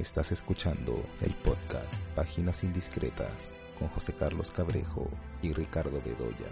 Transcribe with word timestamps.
Estás 0.00 0.32
escuchando 0.32 1.04
el 1.20 1.34
podcast 1.34 1.92
Páginas 2.16 2.64
Indiscretas 2.64 3.52
con 3.78 3.88
José 3.88 4.14
Carlos 4.14 4.50
Cabrejo 4.50 5.10
y 5.42 5.52
Ricardo 5.52 6.00
Bedoya. 6.02 6.48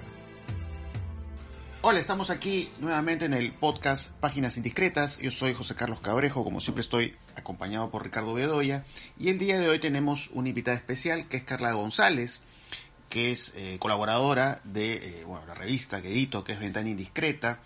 Hola, 1.80 1.98
estamos 1.98 2.28
aquí 2.28 2.68
nuevamente 2.78 3.24
en 3.24 3.32
el 3.32 3.54
podcast 3.54 4.12
Páginas 4.20 4.58
Indiscretas. 4.58 5.18
Yo 5.18 5.30
soy 5.30 5.54
José 5.54 5.74
Carlos 5.74 6.00
Cabrejo, 6.00 6.44
como 6.44 6.60
siempre 6.60 6.82
estoy 6.82 7.16
acompañado 7.36 7.90
por 7.90 8.04
Ricardo 8.04 8.34
Bedoya. 8.34 8.84
Y 9.18 9.30
el 9.30 9.38
día 9.38 9.58
de 9.58 9.70
hoy 9.70 9.78
tenemos 9.78 10.28
una 10.34 10.50
invitada 10.50 10.76
especial 10.76 11.26
que 11.26 11.38
es 11.38 11.44
Carla 11.44 11.72
González, 11.72 12.42
que 13.08 13.30
es 13.30 13.54
eh, 13.56 13.78
colaboradora 13.80 14.60
de 14.64 15.20
eh, 15.20 15.24
bueno, 15.24 15.46
la 15.46 15.54
revista 15.54 16.02
que 16.02 16.10
edito, 16.10 16.44
que 16.44 16.52
es 16.52 16.60
Ventana 16.60 16.90
Indiscreta, 16.90 17.62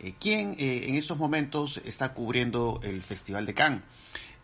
eh, 0.00 0.14
quien 0.18 0.56
en 0.58 0.94
estos 0.94 1.18
momentos 1.18 1.82
está 1.84 2.14
cubriendo 2.14 2.80
el 2.82 3.02
Festival 3.02 3.44
de 3.44 3.52
Cannes. 3.52 3.82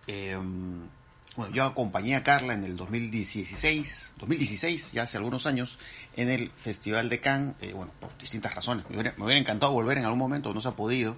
Bueno, 0.07 1.53
yo 1.55 1.65
acompañé 1.65 2.17
a 2.17 2.23
Carla 2.23 2.55
en 2.55 2.65
el 2.65 2.77
2016, 2.77 4.15
2016, 4.19 4.93
ya 4.93 5.05
hace 5.05 5.17
algunos 5.17 5.47
años, 5.47 5.79
en 6.17 6.29
el 6.29 6.51
Festival 6.51 7.09
de 7.09 7.21
Cannes, 7.21 7.55
bueno, 7.75 7.93
por 8.01 8.17
distintas 8.19 8.55
razones. 8.55 8.85
Me 8.91 8.97
hubiera, 8.97 9.39
encantado 9.39 9.73
volver 9.73 9.99
en 9.99 10.05
algún 10.05 10.19
momento, 10.19 10.53
no 10.53 10.61
se 10.61 10.69
ha 10.69 10.73
podido. 10.73 11.17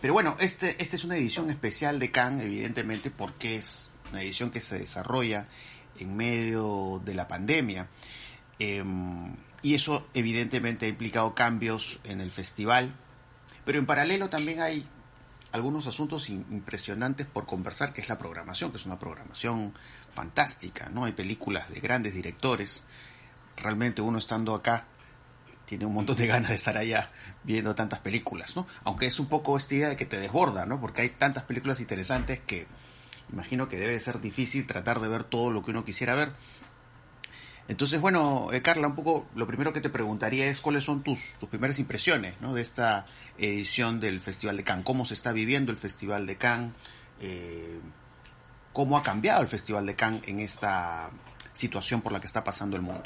pero 0.00 0.12
bueno, 0.12 0.36
este, 0.38 0.80
esta 0.80 0.96
es 0.96 1.04
una 1.04 1.16
edición 1.16 1.50
especial 1.50 1.98
de 1.98 2.10
Cannes, 2.10 2.46
evidentemente, 2.46 3.10
porque 3.10 3.56
es 3.56 3.90
una 4.10 4.22
edición 4.22 4.50
que 4.50 4.60
se 4.60 4.78
desarrolla 4.78 5.48
en 5.98 6.16
medio 6.16 7.02
de 7.04 7.14
la 7.14 7.28
pandemia. 7.28 7.88
Em, 8.58 9.34
y 9.62 9.74
eso 9.74 10.06
evidentemente 10.14 10.86
ha 10.86 10.88
implicado 10.88 11.34
cambios 11.34 12.00
en 12.04 12.20
el 12.20 12.30
festival. 12.30 12.94
Pero 13.64 13.78
en 13.78 13.86
paralelo 13.86 14.28
también 14.28 14.60
hay 14.60 14.86
algunos 15.52 15.86
asuntos 15.86 16.28
impresionantes 16.28 17.26
por 17.26 17.46
conversar, 17.46 17.92
que 17.92 18.00
es 18.00 18.08
la 18.08 18.18
programación, 18.18 18.70
que 18.70 18.76
es 18.76 18.86
una 18.86 18.98
programación 18.98 19.74
fantástica, 20.12 20.88
¿no? 20.90 21.04
Hay 21.04 21.12
películas 21.12 21.70
de 21.70 21.80
grandes 21.80 22.14
directores. 22.14 22.82
Realmente 23.56 24.02
uno 24.02 24.18
estando 24.18 24.54
acá 24.54 24.86
tiene 25.64 25.84
un 25.84 25.94
montón 25.94 26.16
de 26.16 26.26
ganas 26.26 26.48
de 26.48 26.54
estar 26.54 26.76
allá 26.76 27.10
viendo 27.44 27.74
tantas 27.74 28.00
películas, 28.00 28.56
¿no? 28.56 28.66
Aunque 28.84 29.06
es 29.06 29.18
un 29.20 29.26
poco 29.26 29.56
esta 29.56 29.74
idea 29.74 29.88
de 29.90 29.96
que 29.96 30.06
te 30.06 30.18
desborda, 30.18 30.66
¿no? 30.66 30.80
Porque 30.80 31.02
hay 31.02 31.10
tantas 31.10 31.44
películas 31.44 31.80
interesantes 31.80 32.40
que 32.40 32.66
imagino 33.32 33.68
que 33.68 33.76
debe 33.76 33.98
ser 34.00 34.20
difícil 34.20 34.66
tratar 34.66 35.00
de 35.00 35.08
ver 35.08 35.24
todo 35.24 35.50
lo 35.50 35.62
que 35.64 35.70
uno 35.70 35.84
quisiera 35.84 36.14
ver. 36.14 36.32
Entonces, 37.68 38.00
bueno, 38.00 38.48
eh, 38.50 38.62
Carla, 38.62 38.88
un 38.88 38.94
poco 38.94 39.26
lo 39.36 39.46
primero 39.46 39.74
que 39.74 39.82
te 39.82 39.90
preguntaría 39.90 40.46
es 40.46 40.60
cuáles 40.60 40.84
son 40.84 41.02
tus, 41.02 41.34
tus 41.38 41.48
primeras 41.50 41.78
impresiones 41.78 42.34
¿no? 42.40 42.54
de 42.54 42.62
esta 42.62 43.04
edición 43.36 44.00
del 44.00 44.20
Festival 44.22 44.56
de 44.56 44.64
Cannes, 44.64 44.86
cómo 44.86 45.04
se 45.04 45.12
está 45.12 45.32
viviendo 45.32 45.70
el 45.70 45.76
Festival 45.76 46.26
de 46.26 46.36
Cannes, 46.36 46.72
eh, 47.20 47.78
cómo 48.72 48.96
ha 48.96 49.02
cambiado 49.02 49.42
el 49.42 49.48
Festival 49.48 49.84
de 49.84 49.94
Cannes 49.94 50.22
en 50.26 50.40
esta 50.40 51.10
situación 51.52 52.00
por 52.00 52.12
la 52.12 52.20
que 52.20 52.26
está 52.26 52.42
pasando 52.42 52.74
el 52.76 52.82
mundo. 52.82 53.02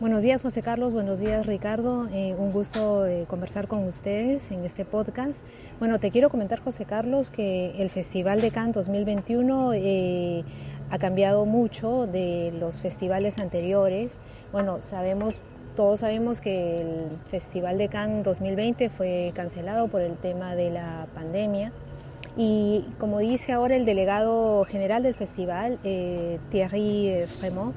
Buenos 0.00 0.22
días, 0.22 0.42
José 0.42 0.62
Carlos. 0.62 0.92
Buenos 0.92 1.18
días, 1.18 1.44
Ricardo. 1.44 2.08
Eh, 2.12 2.32
un 2.38 2.52
gusto 2.52 3.04
eh, 3.04 3.26
conversar 3.28 3.66
con 3.66 3.82
ustedes 3.88 4.52
en 4.52 4.64
este 4.64 4.84
podcast. 4.84 5.40
Bueno, 5.80 5.98
te 5.98 6.12
quiero 6.12 6.30
comentar, 6.30 6.60
José 6.60 6.84
Carlos, 6.84 7.32
que 7.32 7.82
el 7.82 7.90
Festival 7.90 8.40
de 8.40 8.52
Cannes 8.52 8.76
2021 8.76 9.72
eh, 9.74 10.44
ha 10.90 10.98
cambiado 10.98 11.44
mucho 11.44 12.06
de 12.06 12.52
los 12.58 12.80
festivales 12.80 13.38
anteriores. 13.38 14.12
Bueno, 14.52 14.78
sabemos, 14.80 15.40
todos 15.76 16.00
sabemos 16.00 16.40
que 16.40 16.80
el 16.80 17.08
Festival 17.30 17.78
de 17.78 17.88
Cannes 17.88 18.24
2020 18.24 18.88
fue 18.90 19.32
cancelado 19.34 19.88
por 19.88 20.00
el 20.00 20.16
tema 20.16 20.54
de 20.54 20.70
la 20.70 21.06
pandemia. 21.14 21.72
Y 22.36 22.84
como 22.98 23.18
dice 23.18 23.52
ahora 23.52 23.74
el 23.76 23.84
delegado 23.84 24.64
general 24.64 25.02
del 25.02 25.14
festival, 25.14 25.78
Thierry 26.50 27.24
Fremont, 27.40 27.74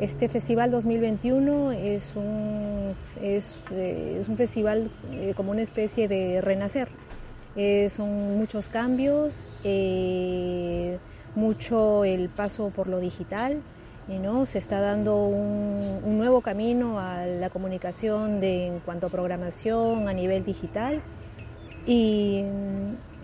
este 0.00 0.28
festival 0.30 0.70
2021 0.70 1.72
es 1.72 2.12
un, 2.16 2.94
es, 3.22 3.54
eh, 3.70 4.18
es 4.20 4.28
un 4.28 4.38
festival 4.38 4.90
eh, 5.12 5.34
como 5.36 5.50
una 5.50 5.60
especie 5.60 6.08
de 6.08 6.40
renacer. 6.40 6.88
Eh, 7.54 7.88
son 7.90 8.38
muchos 8.38 8.68
cambios, 8.68 9.46
mucho 11.34 12.04
el 12.04 12.28
paso 12.28 12.70
por 12.70 12.86
lo 12.86 12.98
digital, 12.98 13.60
¿no? 14.08 14.44
se 14.44 14.58
está 14.58 14.80
dando 14.80 15.24
un, 15.24 16.18
nuevo 16.18 16.40
camino 16.40 16.98
a 16.98 17.26
la 17.26 17.48
comunicación 17.48 18.40
de, 18.40 18.66
en 18.66 18.80
cuanto 18.80 19.06
a 19.06 19.10
programación 19.10 20.08
a 20.08 20.12
nivel 20.12 20.44
digital. 20.44 21.00
Y 21.86 22.44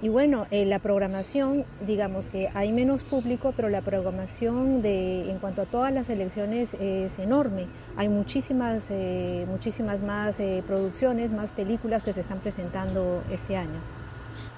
y 0.02 0.10
bueno, 0.10 0.46
eh, 0.50 0.66
la 0.66 0.78
programación, 0.78 1.64
digamos 1.86 2.28
que 2.28 2.50
hay 2.52 2.70
menos 2.70 3.02
público, 3.02 3.54
pero 3.56 3.70
la 3.70 3.80
programación 3.80 4.82
de, 4.82 5.30
en 5.30 5.38
cuanto 5.38 5.62
a 5.62 5.64
todas 5.64 5.92
las 5.92 6.10
elecciones 6.10 6.74
es 6.74 7.18
enorme. 7.18 7.66
Hay 7.96 8.10
muchísimas, 8.10 8.88
eh, 8.90 9.46
muchísimas 9.48 10.02
más 10.02 10.38
eh, 10.38 10.62
producciones, 10.66 11.32
más 11.32 11.50
películas 11.50 12.02
que 12.02 12.12
se 12.12 12.20
están 12.20 12.40
presentando 12.40 13.22
este 13.30 13.56
año. 13.56 13.80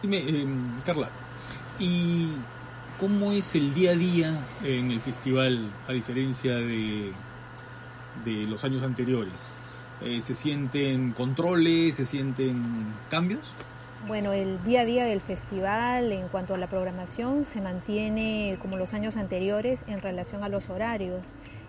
Dime, 0.02 0.18
em, 0.28 0.76
Carla, 0.84 1.08
¿y 1.78 2.32
cómo 2.98 3.32
es 3.32 3.54
el 3.54 3.74
día 3.74 3.92
a 3.92 3.94
día 3.94 4.38
en 4.64 4.90
el 4.90 5.00
festival 5.00 5.70
a 5.86 5.92
diferencia 5.92 6.56
de, 6.56 7.12
los 8.24 8.64
años 8.64 8.82
anteriores? 8.82 9.56
¿Se 10.20 10.34
sienten 10.34 11.12
controles? 11.12 11.96
¿Se 11.96 12.04
sienten 12.04 12.92
cambios? 13.10 13.54
Bueno, 14.06 14.32
el 14.32 14.62
día 14.64 14.82
a 14.82 14.84
día 14.84 15.04
del 15.04 15.20
festival 15.20 16.12
en 16.12 16.28
cuanto 16.28 16.54
a 16.54 16.58
la 16.58 16.68
programación 16.68 17.44
se 17.44 17.60
mantiene 17.60 18.56
como 18.60 18.76
los 18.76 18.94
años 18.94 19.16
anteriores 19.16 19.82
en 19.86 20.00
relación 20.00 20.44
a 20.44 20.48
los 20.48 20.68
horarios. 20.70 21.22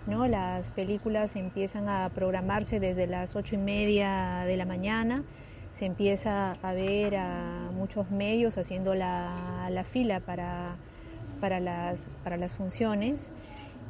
¿no? 0.06 0.28
Las 0.28 0.72
películas 0.72 1.35
empiezan 1.35 1.90
a 1.90 2.09
programarse 2.09 2.79
desde 2.79 3.07
las 3.07 3.35
ocho 3.35 3.56
y 3.56 3.59
media 3.59 4.44
de 4.46 4.57
la 4.57 4.66
mañana, 4.66 5.23
se 5.73 5.85
empieza 5.85 6.53
a 6.61 6.73
ver 6.73 7.16
a 7.16 7.69
muchos 7.73 8.09
medios 8.11 8.57
haciendo 8.57 8.96
la 8.96 9.85
fila 9.91 10.19
para, 10.19 10.75
para, 11.39 11.59
las, 11.59 12.07
para 12.23 12.38
las 12.38 12.53
funciones. 12.53 13.31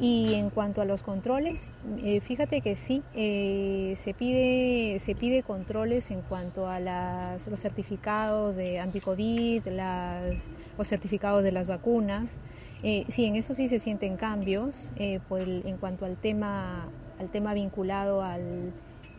Y 0.02 0.36
en 0.36 0.50
cuanto 0.50 0.82
a 0.82 0.86
los 0.86 1.04
controles, 1.04 1.70
eh, 2.02 2.22
fíjate 2.22 2.62
que 2.62 2.78
sí, 2.78 3.04
eh, 3.16 3.98
se, 4.02 4.14
pide, 4.14 4.98
se 5.00 5.14
pide 5.14 5.44
controles 5.44 6.10
en 6.10 6.22
cuanto 6.22 6.70
a 6.70 6.80
los 6.80 7.60
certificados 7.60 8.56
de 8.56 8.80
anticovid, 8.80 9.68
las, 9.68 10.48
los 10.78 10.88
certificados 10.88 11.44
de 11.44 11.52
las 11.52 11.68
vacunas. 11.68 12.40
Eh, 12.82 13.04
sí, 13.10 13.26
en 13.26 13.36
eso 13.36 13.54
sí 13.54 13.68
se 13.68 13.78
sienten 13.78 14.16
cambios 14.16 14.90
en 14.96 15.78
cuanto 15.82 16.06
al 16.06 16.16
tema, 16.16 16.88
al 17.20 17.28
tema 17.28 17.54
vinculado 17.54 18.24
al, 18.24 18.72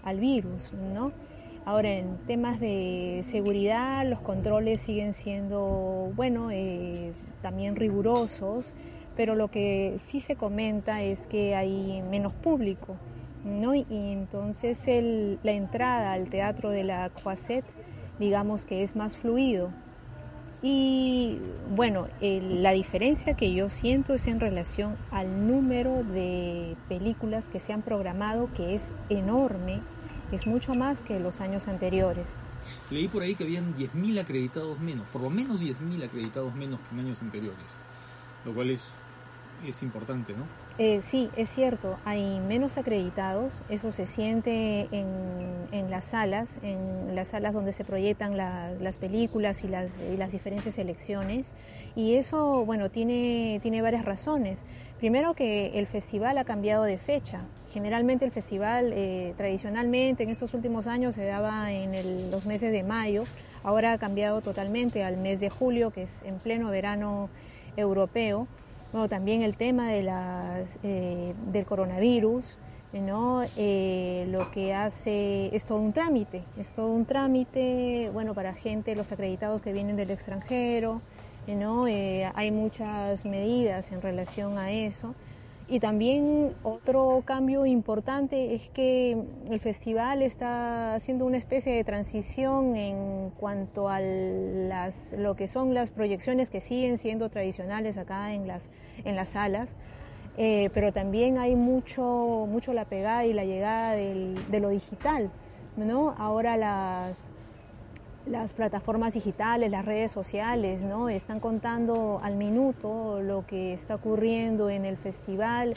al 0.02 0.18
virus, 0.18 0.72
¿no? 0.94 1.12
Ahora, 1.64 1.90
en 1.90 2.16
temas 2.26 2.58
de 2.58 3.22
seguridad, 3.26 4.08
los 4.08 4.20
controles 4.20 4.80
siguen 4.80 5.14
siendo, 5.14 6.10
bueno, 6.16 6.48
también 7.42 7.76
rigurosos 7.76 8.72
pero 9.20 9.34
lo 9.34 9.48
que 9.48 9.98
sí 10.06 10.20
se 10.20 10.34
comenta 10.34 11.02
es 11.02 11.26
que 11.26 11.54
hay 11.54 12.02
menos 12.10 12.32
público, 12.32 12.96
¿no? 13.44 13.74
Y 13.74 13.86
entonces 13.90 14.82
la 15.42 15.52
entrada 15.52 16.12
al 16.12 16.30
teatro 16.30 16.70
de 16.70 16.84
la 16.84 17.10
Croisette, 17.10 17.66
digamos 18.18 18.64
que 18.64 18.82
es 18.82 18.96
más 18.96 19.18
fluido. 19.18 19.72
Y 20.62 21.38
bueno, 21.74 22.06
la 22.20 22.72
diferencia 22.72 23.34
que 23.34 23.52
yo 23.52 23.68
siento 23.68 24.14
es 24.14 24.26
en 24.26 24.40
relación 24.40 24.96
al 25.10 25.46
número 25.46 26.02
de 26.02 26.76
películas 26.88 27.44
que 27.46 27.60
se 27.60 27.74
han 27.74 27.82
programado, 27.82 28.48
que 28.54 28.74
es 28.74 28.88
enorme, 29.10 29.80
es 30.32 30.46
mucho 30.46 30.74
más 30.74 31.02
que 31.02 31.18
los 31.20 31.40
años 31.40 31.68
anteriores. 31.68 32.38
Leí 32.90 33.08
por 33.08 33.22
ahí 33.22 33.34
que 33.34 33.44
habían 33.44 33.74
10.000 33.76 34.20
acreditados 34.20 34.78
menos, 34.80 35.06
por 35.08 35.22
lo 35.22 35.30
menos 35.30 35.60
10.000 35.60 36.04
acreditados 36.04 36.54
menos 36.54 36.80
que 36.80 36.94
en 36.94 37.00
años 37.00 37.22
anteriores, 37.22 37.66
lo 38.44 38.54
cual 38.54 38.70
es 38.70 38.88
es 39.66 39.82
importante, 39.82 40.32
¿no? 40.32 40.44
Eh, 40.78 41.00
sí, 41.02 41.28
es 41.36 41.50
cierto, 41.50 41.98
hay 42.04 42.40
menos 42.40 42.78
acreditados, 42.78 43.62
eso 43.68 43.92
se 43.92 44.06
siente 44.06 44.88
en, 44.92 45.68
en 45.72 45.90
las 45.90 46.06
salas, 46.06 46.58
en 46.62 47.14
las 47.14 47.28
salas 47.28 47.52
donde 47.52 47.72
se 47.72 47.84
proyectan 47.84 48.36
las, 48.36 48.80
las 48.80 48.96
películas 48.96 49.62
y 49.62 49.68
las, 49.68 50.00
y 50.00 50.16
las, 50.16 50.32
diferentes 50.32 50.76
selecciones, 50.76 51.52
y 51.94 52.14
eso, 52.14 52.64
bueno, 52.64 52.90
tiene, 52.90 53.60
tiene 53.62 53.82
varias 53.82 54.04
razones. 54.04 54.64
Primero 54.98 55.34
que 55.34 55.78
el 55.78 55.86
festival 55.86 56.38
ha 56.38 56.44
cambiado 56.44 56.84
de 56.84 56.96
fecha. 56.96 57.42
Generalmente 57.72 58.24
el 58.24 58.32
festival 58.32 58.92
eh, 58.92 59.34
tradicionalmente 59.36 60.24
en 60.24 60.30
estos 60.30 60.54
últimos 60.54 60.86
años 60.86 61.14
se 61.14 61.24
daba 61.24 61.70
en 61.72 62.30
los 62.30 62.44
meses 62.46 62.72
de 62.72 62.82
mayo, 62.82 63.24
ahora 63.62 63.92
ha 63.92 63.98
cambiado 63.98 64.40
totalmente 64.40 65.04
al 65.04 65.16
mes 65.16 65.40
de 65.40 65.50
julio, 65.50 65.90
que 65.90 66.02
es 66.02 66.22
en 66.24 66.38
pleno 66.38 66.70
verano 66.70 67.28
europeo. 67.76 68.48
Bueno, 68.92 69.08
también 69.08 69.42
el 69.42 69.56
tema 69.56 69.88
de 69.88 70.02
las, 70.02 70.78
eh, 70.82 71.32
del 71.52 71.64
coronavirus, 71.64 72.56
¿no? 72.92 73.42
Eh, 73.56 74.26
lo 74.30 74.50
que 74.50 74.74
hace 74.74 75.54
es 75.54 75.64
todo 75.64 75.78
un 75.78 75.92
trámite, 75.92 76.42
es 76.58 76.72
todo 76.72 76.88
un 76.88 77.04
trámite, 77.04 78.10
bueno, 78.12 78.34
para 78.34 78.52
gente, 78.52 78.96
los 78.96 79.12
acreditados 79.12 79.62
que 79.62 79.72
vienen 79.72 79.94
del 79.94 80.10
extranjero, 80.10 81.00
¿no? 81.46 81.86
Eh, 81.86 82.30
hay 82.34 82.50
muchas 82.50 83.24
medidas 83.24 83.92
en 83.92 84.02
relación 84.02 84.58
a 84.58 84.72
eso. 84.72 85.14
Y 85.72 85.78
también 85.78 86.52
otro 86.64 87.22
cambio 87.24 87.64
importante 87.64 88.56
es 88.56 88.68
que 88.70 89.16
el 89.48 89.60
festival 89.60 90.20
está 90.20 90.96
haciendo 90.96 91.24
una 91.24 91.36
especie 91.36 91.72
de 91.72 91.84
transición 91.84 92.74
en 92.74 93.30
cuanto 93.38 93.88
a 93.88 94.00
las, 94.00 95.12
lo 95.12 95.36
que 95.36 95.46
son 95.46 95.72
las 95.72 95.92
proyecciones 95.92 96.50
que 96.50 96.60
siguen 96.60 96.98
siendo 96.98 97.28
tradicionales 97.28 97.98
acá 97.98 98.34
en 98.34 98.48
las, 98.48 98.68
en 99.04 99.14
las 99.14 99.28
salas, 99.28 99.76
eh, 100.36 100.70
pero 100.74 100.92
también 100.92 101.38
hay 101.38 101.54
mucho, 101.54 102.48
mucho 102.50 102.72
la 102.72 102.86
pegada 102.86 103.24
y 103.24 103.32
la 103.32 103.44
llegada 103.44 103.92
del, 103.92 104.50
de 104.50 104.58
lo 104.58 104.70
digital. 104.70 105.30
¿no? 105.76 106.16
Ahora 106.18 106.56
las, 106.56 107.29
las 108.26 108.52
plataformas 108.52 109.14
digitales, 109.14 109.70
las 109.70 109.84
redes 109.84 110.12
sociales, 110.12 110.82
¿no? 110.82 111.08
Están 111.08 111.40
contando 111.40 112.20
al 112.22 112.36
minuto 112.36 113.20
lo 113.22 113.46
que 113.46 113.72
está 113.72 113.94
ocurriendo 113.94 114.68
en 114.68 114.84
el 114.84 114.96
festival, 114.96 115.74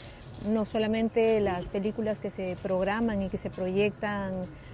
no 0.48 0.64
solamente 0.64 1.40
las 1.40 1.66
películas 1.68 2.18
que 2.18 2.30
se 2.30 2.56
programan 2.62 3.22
y 3.22 3.28
que 3.28 3.38
se 3.38 3.50
proyectan 3.50 4.32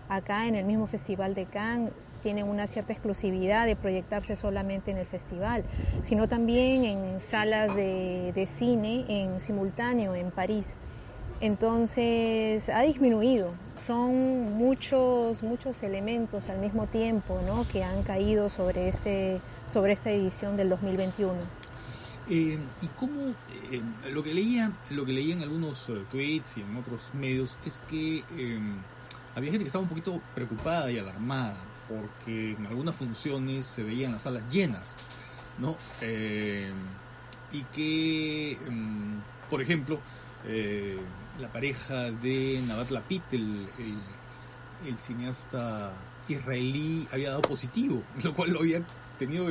acá 0.09 0.47
en 0.49 0.57
el 0.57 0.65
mismo 0.65 0.87
Festival 0.87 1.35
de 1.35 1.47
Cannes 1.47 1.93
tienen 2.23 2.49
una 2.49 2.67
cierta 2.67 2.93
exclusividad 2.93 3.65
de 3.65 3.77
proyectarse 3.77 4.37
solamente 4.37 4.91
en 4.91 4.99
el 4.99 5.07
festival, 5.07 5.65
sino 6.05 6.29
también 6.29 6.85
en 6.85 7.21
salas 7.21 7.75
de, 7.75 8.33
de 8.35 8.47
cine 8.47 9.07
en 9.09 9.41
simultáneo 9.41 10.15
en 10.15 10.31
París. 10.31 10.77
Entonces 11.41 12.69
ha 12.69 12.83
disminuido. 12.83 13.53
Son 13.79 14.53
muchos, 14.59 15.43
muchos 15.43 15.83
elementos 15.83 16.49
al 16.51 16.59
mismo 16.59 16.87
tiempo 16.87 17.41
¿no? 17.47 17.67
que 17.69 17.83
han 17.83 18.03
caído 18.03 18.51
sobre, 18.51 18.89
este, 18.89 19.41
sobre 19.67 19.95
esta 19.95 20.11
edición 20.11 20.57
del 20.59 20.69
2021. 20.69 21.35
Eh, 22.29 22.59
y 22.81 22.87
cómo 22.99 23.31
eh, 23.73 23.81
lo 24.13 24.23
que 24.23 24.35
leía, 24.35 24.71
lo 24.91 25.05
que 25.05 25.13
leía 25.13 25.35
en 25.35 25.43
algunos 25.43 25.89
eh, 25.89 26.05
tweets 26.13 26.59
y 26.59 26.61
en 26.61 26.77
otros 26.77 27.01
medios 27.13 27.59
es 27.65 27.81
que 27.89 28.23
había 29.35 29.51
gente 29.51 29.65
que 29.65 29.67
estaba 29.67 29.83
un 29.83 29.89
poquito 29.89 30.21
preocupada 30.35 30.93
y 30.93 30.99
alarmada 30.99 31.57
porque 31.89 32.53
en 32.53 32.67
algunas 32.67 32.95
funciones 32.95 33.67
se 33.67 33.83
veían 33.83 34.13
las 34.13 34.23
salas 34.23 34.49
llenas, 34.49 34.99
¿no? 35.59 35.77
y 37.53 37.63
que, 37.73 38.57
mm, 38.71 39.51
por 39.51 39.61
ejemplo, 39.61 39.99
la 41.41 41.53
pareja 41.53 42.11
de 42.11 42.63
Nabat 42.67 42.91
Lapid, 42.91 43.23
el, 43.33 43.67
el, 44.87 44.99
cineasta 44.99 45.93
israelí, 46.29 47.09
había 47.13 47.31
dado 47.31 47.43
positivo, 47.43 48.03
lo 48.23 48.35
cual 48.35 48.53
lo 48.53 48.61
había 48.61 48.83
tenido 49.19 49.47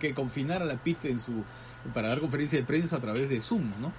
que, 0.00 0.14
confinar 0.14 0.62
a 0.62 0.64
Lapid 0.64 0.96
en 1.04 1.20
su, 1.20 1.44
para 1.92 2.08
dar 2.08 2.20
conferencia 2.20 2.58
de 2.58 2.64
prensa 2.64 2.96
a 2.96 3.00
través 3.00 3.28
de 3.28 3.40
Zoom, 3.40 3.70
¿no? 3.80 3.92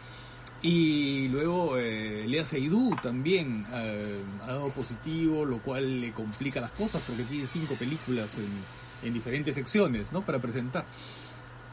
Y 0.61 1.27
luego 1.27 1.77
eh, 1.77 2.25
Lea 2.25 2.45
Seydoux 2.45 2.95
también 3.01 3.65
eh, 3.73 4.21
ha 4.43 4.47
dado 4.47 4.69
positivo, 4.69 5.43
lo 5.43 5.61
cual 5.61 5.99
le 5.99 6.13
complica 6.13 6.61
las 6.61 6.71
cosas 6.71 7.03
porque 7.05 7.23
tiene 7.23 7.47
cinco 7.47 7.75
películas 7.75 8.37
en, 8.37 9.07
en 9.07 9.13
diferentes 9.13 9.55
secciones, 9.55 10.13
¿no? 10.13 10.21
Para 10.21 10.39
presentar. 10.39 10.85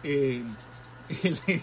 Eh, 0.02 0.42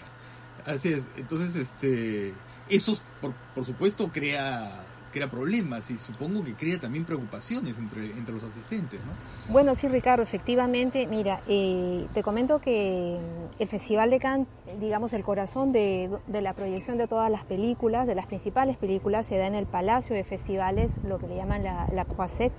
así 0.64 0.92
es, 0.92 1.10
entonces, 1.16 1.54
este 1.56 2.32
eso, 2.68 2.98
por, 3.20 3.32
por 3.54 3.64
supuesto, 3.64 4.10
crea 4.12 4.84
crea 5.12 5.28
problemas 5.30 5.90
y 5.90 5.96
supongo 5.96 6.44
que 6.44 6.54
crea 6.54 6.78
también 6.78 7.04
preocupaciones 7.04 7.78
entre, 7.78 8.06
entre 8.10 8.34
los 8.34 8.44
asistentes, 8.44 9.00
¿no? 9.00 9.52
Bueno, 9.52 9.74
sí, 9.74 9.88
Ricardo, 9.88 10.22
efectivamente, 10.22 11.06
mira, 11.06 11.40
eh, 11.48 12.06
te 12.14 12.22
comento 12.22 12.60
que 12.60 13.18
el 13.58 13.68
Festival 13.68 14.10
de 14.10 14.18
Cannes, 14.18 14.46
digamos, 14.80 15.12
el 15.12 15.24
corazón 15.24 15.72
de, 15.72 16.10
de, 16.26 16.42
la 16.42 16.52
proyección 16.52 16.98
de 16.98 17.06
todas 17.06 17.30
las 17.30 17.44
películas, 17.44 18.06
de 18.06 18.14
las 18.14 18.26
principales 18.26 18.76
películas, 18.76 19.26
se 19.26 19.38
da 19.38 19.46
en 19.46 19.54
el 19.54 19.66
Palacio 19.66 20.14
de 20.14 20.24
Festivales, 20.24 21.00
lo 21.04 21.18
que 21.18 21.26
le 21.26 21.36
llaman 21.36 21.64
la, 21.64 21.88
la 21.92 22.04
Croisette, 22.04 22.52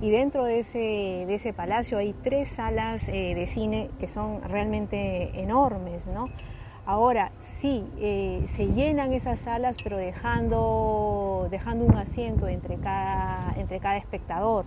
y 0.00 0.10
dentro 0.10 0.44
de 0.44 0.60
ese, 0.60 0.78
de 0.78 1.34
ese 1.34 1.52
palacio 1.52 1.98
hay 1.98 2.12
tres 2.12 2.54
salas 2.54 3.08
eh, 3.08 3.34
de 3.34 3.46
cine 3.48 3.90
que 3.98 4.06
son 4.06 4.42
realmente 4.42 5.40
enormes, 5.40 6.06
¿no? 6.06 6.28
Ahora, 6.88 7.32
sí, 7.40 7.84
eh, 7.98 8.46
se 8.56 8.68
llenan 8.68 9.12
esas 9.12 9.40
salas, 9.40 9.76
pero 9.84 9.98
dejando, 9.98 11.46
dejando 11.50 11.84
un 11.84 11.94
asiento 11.98 12.48
entre 12.48 12.76
cada, 12.76 13.52
entre 13.58 13.78
cada 13.78 13.98
espectador. 13.98 14.64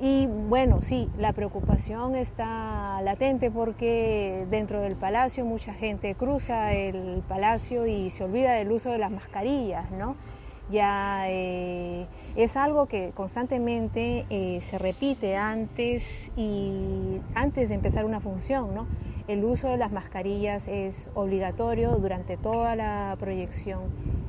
Y 0.00 0.26
bueno, 0.26 0.82
sí, 0.82 1.08
la 1.16 1.32
preocupación 1.32 2.16
está 2.16 3.00
latente 3.02 3.52
porque 3.52 4.44
dentro 4.50 4.80
del 4.80 4.96
palacio 4.96 5.44
mucha 5.44 5.72
gente 5.72 6.16
cruza 6.16 6.72
el 6.72 7.22
palacio 7.28 7.86
y 7.86 8.10
se 8.10 8.24
olvida 8.24 8.54
del 8.54 8.72
uso 8.72 8.90
de 8.90 8.98
las 8.98 9.12
mascarillas, 9.12 9.88
¿no? 9.92 10.16
Ya 10.68 11.26
eh, 11.28 12.08
es 12.34 12.56
algo 12.56 12.86
que 12.86 13.12
constantemente 13.14 14.26
eh, 14.30 14.60
se 14.62 14.78
repite 14.78 15.36
antes 15.36 16.28
y 16.36 17.20
antes 17.36 17.68
de 17.68 17.76
empezar 17.76 18.04
una 18.04 18.18
función, 18.18 18.74
¿no? 18.74 18.88
El 19.28 19.44
uso 19.44 19.68
de 19.68 19.76
las 19.76 19.90
mascarillas 19.90 20.68
es 20.68 21.10
obligatorio 21.14 21.96
durante 21.96 22.36
toda 22.36 22.76
la 22.76 23.16
proyección 23.18 23.80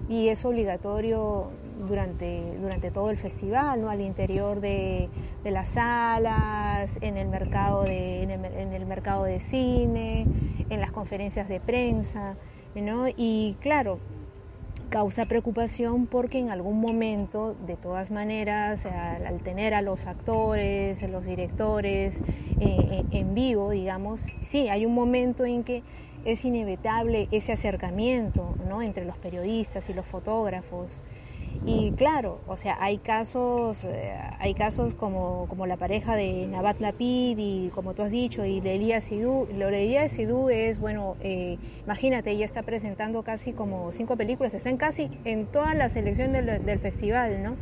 y 0.09 0.29
es 0.29 0.43
obligatorio 0.43 1.51
durante, 1.87 2.57
durante 2.59 2.89
todo 2.89 3.11
el 3.11 3.17
festival, 3.17 3.81
¿no? 3.81 3.89
al 3.91 4.01
interior 4.01 4.59
de, 4.59 5.09
las 5.43 5.69
salas, 5.69 6.97
en 7.01 7.15
el, 7.15 7.27
mercado 7.27 7.83
de, 7.83 8.23
en 8.23 8.73
el, 8.73 8.85
mercado 8.87 9.25
de 9.25 9.39
cine, 9.39 10.25
en 10.69 10.81
las 10.81 10.91
conferencias 10.91 11.47
de 11.47 11.59
prensa. 11.59 12.35
¿no? 12.73 13.05
Y 13.15 13.55
claro, 13.59 13.99
causa 14.89 15.25
preocupación 15.25 16.07
porque 16.07 16.39
en 16.39 16.49
algún 16.49 16.79
momento, 16.79 17.55
de 17.65 17.75
todas 17.75 18.11
maneras, 18.11 18.85
al, 18.85 19.39
tener 19.41 19.73
a 19.73 19.81
los 19.81 20.05
actores, 20.05 21.01
los 21.09 21.25
directores 21.25 22.21
eh, 22.59 23.03
en 23.11 23.33
vivo, 23.33 23.71
digamos, 23.71 24.21
sí, 24.43 24.69
hay 24.69 24.85
un 24.85 24.93
momento 24.93 25.45
en 25.45 25.63
que 25.63 25.83
es 26.25 26.43
inevitable 26.43 27.27
ese 27.31 27.53
acercamiento 27.53 28.55
¿no? 28.67 28.81
entre 28.81 29.05
los 29.05 29.17
periodistas 29.17 29.89
y 29.89 29.93
los 29.93 30.05
fotógrafos. 30.05 30.87
Y 31.65 31.91
claro, 31.93 32.39
o 32.47 32.57
sea, 32.57 32.77
hay 32.79 32.97
casos, 32.97 33.83
eh, 33.83 34.13
hay 34.39 34.53
casos 34.53 34.93
como, 34.93 35.47
como, 35.49 35.65
la 35.65 35.77
pareja 35.77 36.15
de 36.15 36.47
Nabat 36.47 36.79
Lapid 36.79 37.37
y 37.37 37.69
como 37.73 37.93
tú 37.93 38.03
has 38.03 38.11
dicho, 38.11 38.45
y 38.45 38.59
Elías 38.59 39.05
Sidú. 39.05 39.47
Elías 39.49 40.11
Sidú 40.11 40.49
es, 40.49 40.79
bueno, 40.79 41.15
eh, 41.21 41.57
imagínate, 41.83 42.31
ella 42.31 42.45
está 42.45 42.63
presentando 42.63 43.23
casi 43.23 43.53
como 43.53 43.91
cinco 43.91 44.15
películas, 44.15 44.53
están 44.53 44.77
casi 44.77 45.09
en 45.25 45.47
toda 45.47 45.73
la 45.73 45.89
selección 45.89 46.31
del, 46.33 46.65
del 46.65 46.79
festival, 46.79 47.43
¿no? 47.43 47.55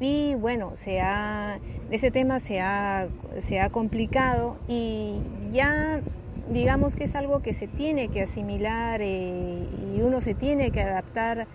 Y 0.00 0.34
bueno, 0.34 0.72
se 0.74 1.00
ha, 1.00 1.58
ese 1.90 2.10
tema 2.10 2.40
se 2.40 2.60
ha, 2.60 3.08
se 3.38 3.60
ha 3.60 3.70
complicado 3.70 4.56
y 4.68 5.16
ya 5.52 6.00
digamos 6.50 6.96
que 6.96 7.04
es 7.04 7.14
algo 7.14 7.42
que 7.42 7.52
se 7.54 7.66
tiene 7.66 8.08
que 8.08 8.22
asimilar 8.22 9.00
eh, 9.02 9.66
y 9.94 10.00
uno 10.00 10.20
se 10.20 10.34
tiene 10.34 10.70
que 10.70 10.82
adaptar 10.82 11.46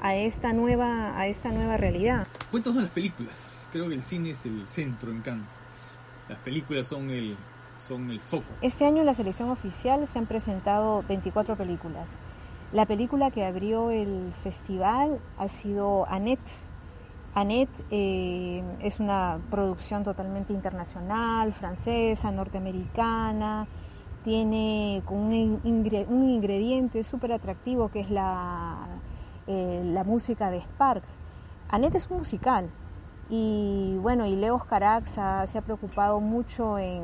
a 0.00 0.14
esta 0.14 0.52
nueva, 0.52 1.18
a 1.18 1.26
esta 1.26 1.50
nueva 1.50 1.76
realidad. 1.76 2.26
Cuéntanos 2.50 2.82
las 2.82 2.90
películas. 2.90 3.68
Creo 3.72 3.88
que 3.88 3.94
el 3.94 4.02
cine 4.02 4.30
es 4.30 4.46
el 4.46 4.68
centro 4.68 5.10
en 5.10 5.20
Cannes. 5.20 5.46
Las 6.28 6.38
películas 6.38 6.86
son 6.86 7.10
el, 7.10 7.36
son 7.78 8.10
el 8.10 8.20
foco. 8.20 8.44
Este 8.60 8.84
año 8.84 9.00
en 9.00 9.06
la 9.06 9.14
selección 9.14 9.50
oficial 9.50 10.06
se 10.06 10.18
han 10.18 10.26
presentado 10.26 11.02
24 11.08 11.56
películas. 11.56 12.18
La 12.72 12.84
película 12.84 13.30
que 13.30 13.44
abrió 13.44 13.90
el 13.90 14.32
festival 14.42 15.20
ha 15.38 15.48
sido 15.48 16.06
Annette. 16.08 16.40
Annette 17.34 17.70
eh, 17.90 18.62
es 18.80 19.00
una 19.00 19.38
producción 19.50 20.04
totalmente 20.04 20.52
internacional, 20.52 21.54
francesa, 21.54 22.30
norteamericana. 22.30 23.66
Tiene 24.24 25.02
un, 25.08 25.60
un 25.64 26.30
ingrediente 26.30 27.04
súper 27.04 27.32
atractivo 27.32 27.90
que 27.90 28.00
es 28.00 28.10
la, 28.10 28.86
eh, 29.48 29.82
la 29.84 30.04
música 30.04 30.50
de 30.50 30.60
Sparks. 30.60 31.10
Annette 31.70 31.96
es 31.96 32.08
un 32.10 32.18
musical 32.18 32.70
y 33.30 33.98
bueno, 34.00 34.24
y 34.24 34.36
Leo 34.36 34.58
Carax 34.58 35.10
se 35.50 35.58
ha 35.58 35.62
preocupado 35.62 36.18
mucho 36.18 36.78
en 36.78 37.02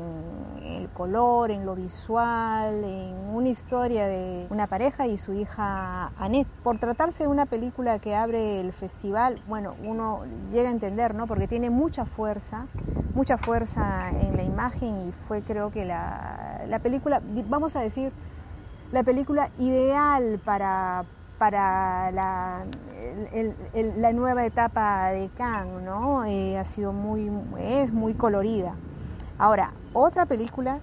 el 0.63 0.89
color, 0.89 1.51
en 1.51 1.67
lo 1.67 1.75
visual, 1.75 2.83
en 2.83 3.13
una 3.31 3.49
historia 3.49 4.07
de 4.07 4.47
una 4.49 4.65
pareja 4.65 5.05
y 5.05 5.19
su 5.19 5.33
hija 5.33 6.11
Annette. 6.17 6.47
Por 6.63 6.79
tratarse 6.79 7.23
de 7.23 7.29
una 7.29 7.45
película 7.45 7.99
que 7.99 8.15
abre 8.15 8.59
el 8.59 8.73
festival, 8.73 9.39
bueno, 9.47 9.75
uno 9.83 10.23
llega 10.51 10.69
a 10.69 10.71
entender, 10.71 11.13
¿no? 11.13 11.27
Porque 11.27 11.47
tiene 11.47 11.69
mucha 11.69 12.05
fuerza, 12.05 12.65
mucha 13.13 13.37
fuerza 13.37 14.09
en 14.09 14.35
la 14.35 14.43
imagen 14.43 15.09
y 15.09 15.11
fue 15.27 15.41
creo 15.41 15.71
que 15.71 15.85
la, 15.85 16.63
la 16.67 16.79
película, 16.79 17.21
vamos 17.47 17.75
a 17.75 17.81
decir, 17.81 18.11
la 18.91 19.03
película 19.03 19.51
ideal 19.59 20.39
para, 20.43 21.05
para 21.37 22.11
la, 22.11 22.65
nueva 24.13 24.45
etapa 24.45 25.09
de 25.09 25.29
Kang, 25.37 25.83
¿no? 25.83 26.25
Eh, 26.25 26.57
ha 26.57 26.65
sido 26.65 26.93
muy, 26.93 27.31
es 27.59 27.91
muy 27.91 28.13
colorida. 28.13 28.75
Ahora, 29.37 29.71
otra 29.93 30.25
película 30.25 30.79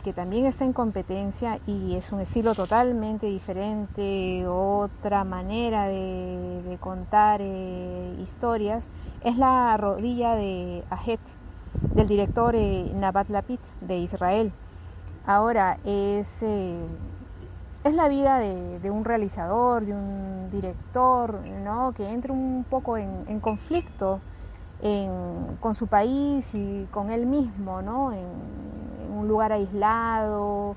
que 0.00 0.12
también 0.12 0.46
está 0.46 0.64
en 0.64 0.72
competencia 0.72 1.60
y 1.66 1.94
es 1.94 2.10
un 2.10 2.20
estilo 2.20 2.54
totalmente 2.54 3.26
diferente, 3.26 4.46
otra 4.46 5.24
manera 5.24 5.86
de, 5.86 6.78
contar 6.80 7.40
eh, 7.42 8.16
historias, 8.20 8.88
es 9.22 9.36
la 9.36 9.76
rodilla 9.76 10.34
de 10.34 10.82
Ajet, 10.90 11.20
del 11.94 12.08
director 12.08 12.54
eh, 12.56 12.90
Nabat 12.94 13.28
Lapid 13.30 13.58
de 13.80 13.98
Israel. 13.98 14.52
Ahora, 15.26 15.78
es, 15.84 16.42
eh, 16.42 16.76
es 17.84 17.94
la 17.94 18.08
vida 18.08 18.38
de, 18.38 18.90
un 18.90 19.04
realizador, 19.04 19.84
de 19.84 19.92
un 19.92 20.48
director, 20.50 21.40
¿no? 21.62 21.92
que 21.92 22.08
entra 22.10 22.32
un 22.32 22.64
poco 22.68 22.96
en, 22.96 23.40
conflicto 23.40 24.20
con 25.60 25.74
su 25.74 25.86
país 25.86 26.54
y 26.54 26.86
con 26.90 27.10
él 27.10 27.26
mismo, 27.26 27.82
¿no? 27.82 28.12
en, 28.12 28.24
un 29.14 29.28
lugar 29.28 29.52
aislado. 29.52 30.76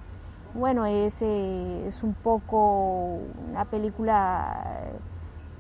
Bueno, 0.54 0.86
es, 0.86 1.22
eh, 1.22 1.88
es 1.88 2.04
un 2.04 2.14
poco 2.14 3.20
una 3.50 3.66
película 3.66 4.92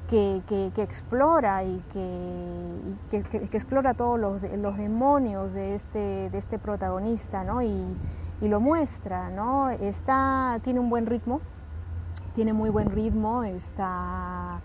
que, 0.10 0.72
explora 0.78 1.64
y 1.64 1.84
que, 1.92 3.22
que, 3.22 3.58
explora 3.58 3.94
todos 3.94 4.20
los, 4.20 4.42
los, 4.58 4.78
demonios 4.78 5.54
de 5.54 5.76
este, 5.76 6.30
de 6.30 6.38
este 6.38 6.60
protagonista, 6.60 7.44
¿no? 7.44 7.62
Y, 8.42 8.48
lo 8.48 8.60
muestra, 8.60 9.30
¿no? 9.30 9.70
Está, 9.70 10.60
tiene 10.64 10.80
un 10.80 10.90
buen 10.90 11.06
ritmo, 11.06 11.42
tiene 12.36 12.54
muy 12.54 12.70
buen 12.70 12.90
ritmo, 12.92 13.44
está, 13.44 14.62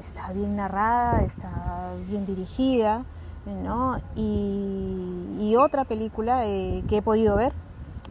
está 0.00 0.32
bien 0.32 0.56
narrada, 0.56 1.22
está 1.22 1.92
bien 2.08 2.26
dirigida, 2.26 3.04
¿no? 3.46 4.00
Y, 4.16 5.56
otra 5.56 5.84
película 5.84 6.46
eh, 6.46 6.82
que 6.88 6.98
he 6.98 7.02
podido 7.02 7.36
ver 7.36 7.52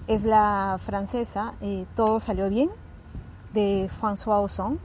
es 0.08 0.24
la 0.24 0.78
francesa 0.86 1.54
eh, 1.62 1.86
Todo 1.96 2.20
salió 2.20 2.48
bien, 2.50 2.70
de 3.54 3.90
François 4.00 4.44
Ozon 4.44 4.78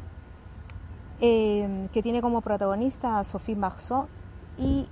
Em, 1.21 1.89
que 1.89 2.03
tiene 2.03 2.21
como 2.21 2.41
protagonista 2.41 3.21
a 3.21 3.25
Sophie 3.25 3.55
Marceau 3.55 4.09
y 4.59 4.81
eh, 4.81 4.87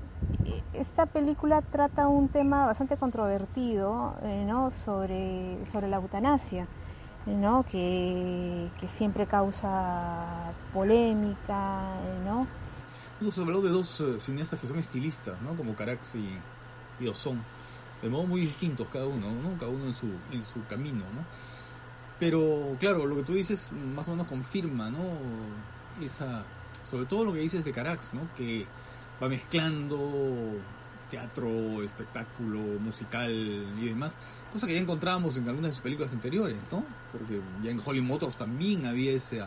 esta 0.72 1.06
película 1.06 1.62
trata 1.62 2.08
un 2.08 2.28
tema 2.28 2.66
bastante 2.66 2.96
controvertido 2.96 4.16
eh, 4.22 4.44
¿no? 4.46 4.70
sobre, 4.70 5.58
sobre 5.70 5.88
la 5.88 5.98
eutanasia, 5.98 6.66
¿no? 7.26 7.64
que, 7.70 8.68
siempre 8.88 9.26
causa 9.26 10.52
polémica. 10.72 11.94
¿no? 12.24 12.46
Hablado 13.40 13.62
de 13.62 13.70
dos 13.70 14.00
eh, 14.00 14.18
cineastas 14.18 14.60
que 14.60 14.66
son 14.66 14.78
estilistas, 14.78 15.40
¿no? 15.42 15.54
como 15.54 15.76
Carax 15.76 16.16
y, 16.16 16.38
y 17.00 17.04
de 17.04 18.08
modo 18.08 18.24
muy 18.24 18.40
distintos 18.40 18.88
cada 18.92 19.06
uno, 19.06 19.28
¿no? 19.30 19.56
cada 19.58 19.70
uno 19.70 19.86
en 19.86 19.94
su, 19.94 20.06
en 20.32 20.44
su 20.44 20.66
camino. 20.66 21.04
¿no? 21.14 21.24
Pero 22.18 22.76
claro, 22.80 23.06
lo 23.06 23.16
que 23.16 23.22
tú 23.22 23.34
dices 23.34 23.70
más 23.72 24.08
o 24.08 24.12
menos 24.12 24.26
confirma 24.26 24.90
¿no? 24.90 24.98
esa, 26.04 26.44
sobre 26.84 27.06
todo 27.06 27.24
lo 27.24 27.32
que 27.32 27.40
dices 27.40 27.64
de 27.64 27.72
Carax, 27.72 28.14
¿no? 28.14 28.22
Que 28.36 28.66
va 29.22 29.28
mezclando 29.28 30.58
teatro, 31.10 31.82
espectáculo, 31.82 32.58
musical 32.80 33.30
y 33.78 33.88
demás, 33.88 34.18
cosa 34.50 34.66
que 34.66 34.74
ya 34.74 34.80
encontrábamos 34.80 35.36
en 35.36 35.46
algunas 35.46 35.70
de 35.70 35.74
sus 35.74 35.82
películas 35.82 36.12
anteriores, 36.12 36.58
¿no? 36.72 36.84
Porque 37.12 37.40
ya 37.62 37.70
en 37.70 37.80
Holly 37.84 38.00
Motors 38.00 38.36
también 38.36 38.86
había 38.86 39.12
ese, 39.12 39.44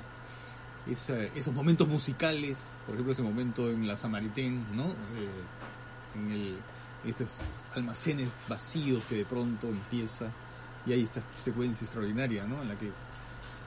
esos 0.88 1.54
momentos 1.54 1.88
musicales, 1.88 2.70
por 2.86 2.94
ejemplo 2.94 3.14
ese 3.14 3.24
momento 3.24 3.72
en 3.72 3.88
La 3.88 3.98
Samaritaine, 3.98 4.64
¿no? 4.74 4.92
Eh, 4.92 6.16
en 6.16 6.32
el, 6.32 6.58
estos 7.04 7.42
almacenes 7.76 8.44
vacíos 8.48 9.04
que 9.06 9.16
de 9.16 9.26
pronto 9.26 9.68
empieza 9.68 10.32
y 10.86 10.94
hay 10.94 11.04
esta 11.04 11.22
secuencia 11.36 11.86
extraordinaria, 11.86 12.46
¿no? 12.46 12.62
En 12.62 12.68
la 12.68 12.78
que 12.78 12.92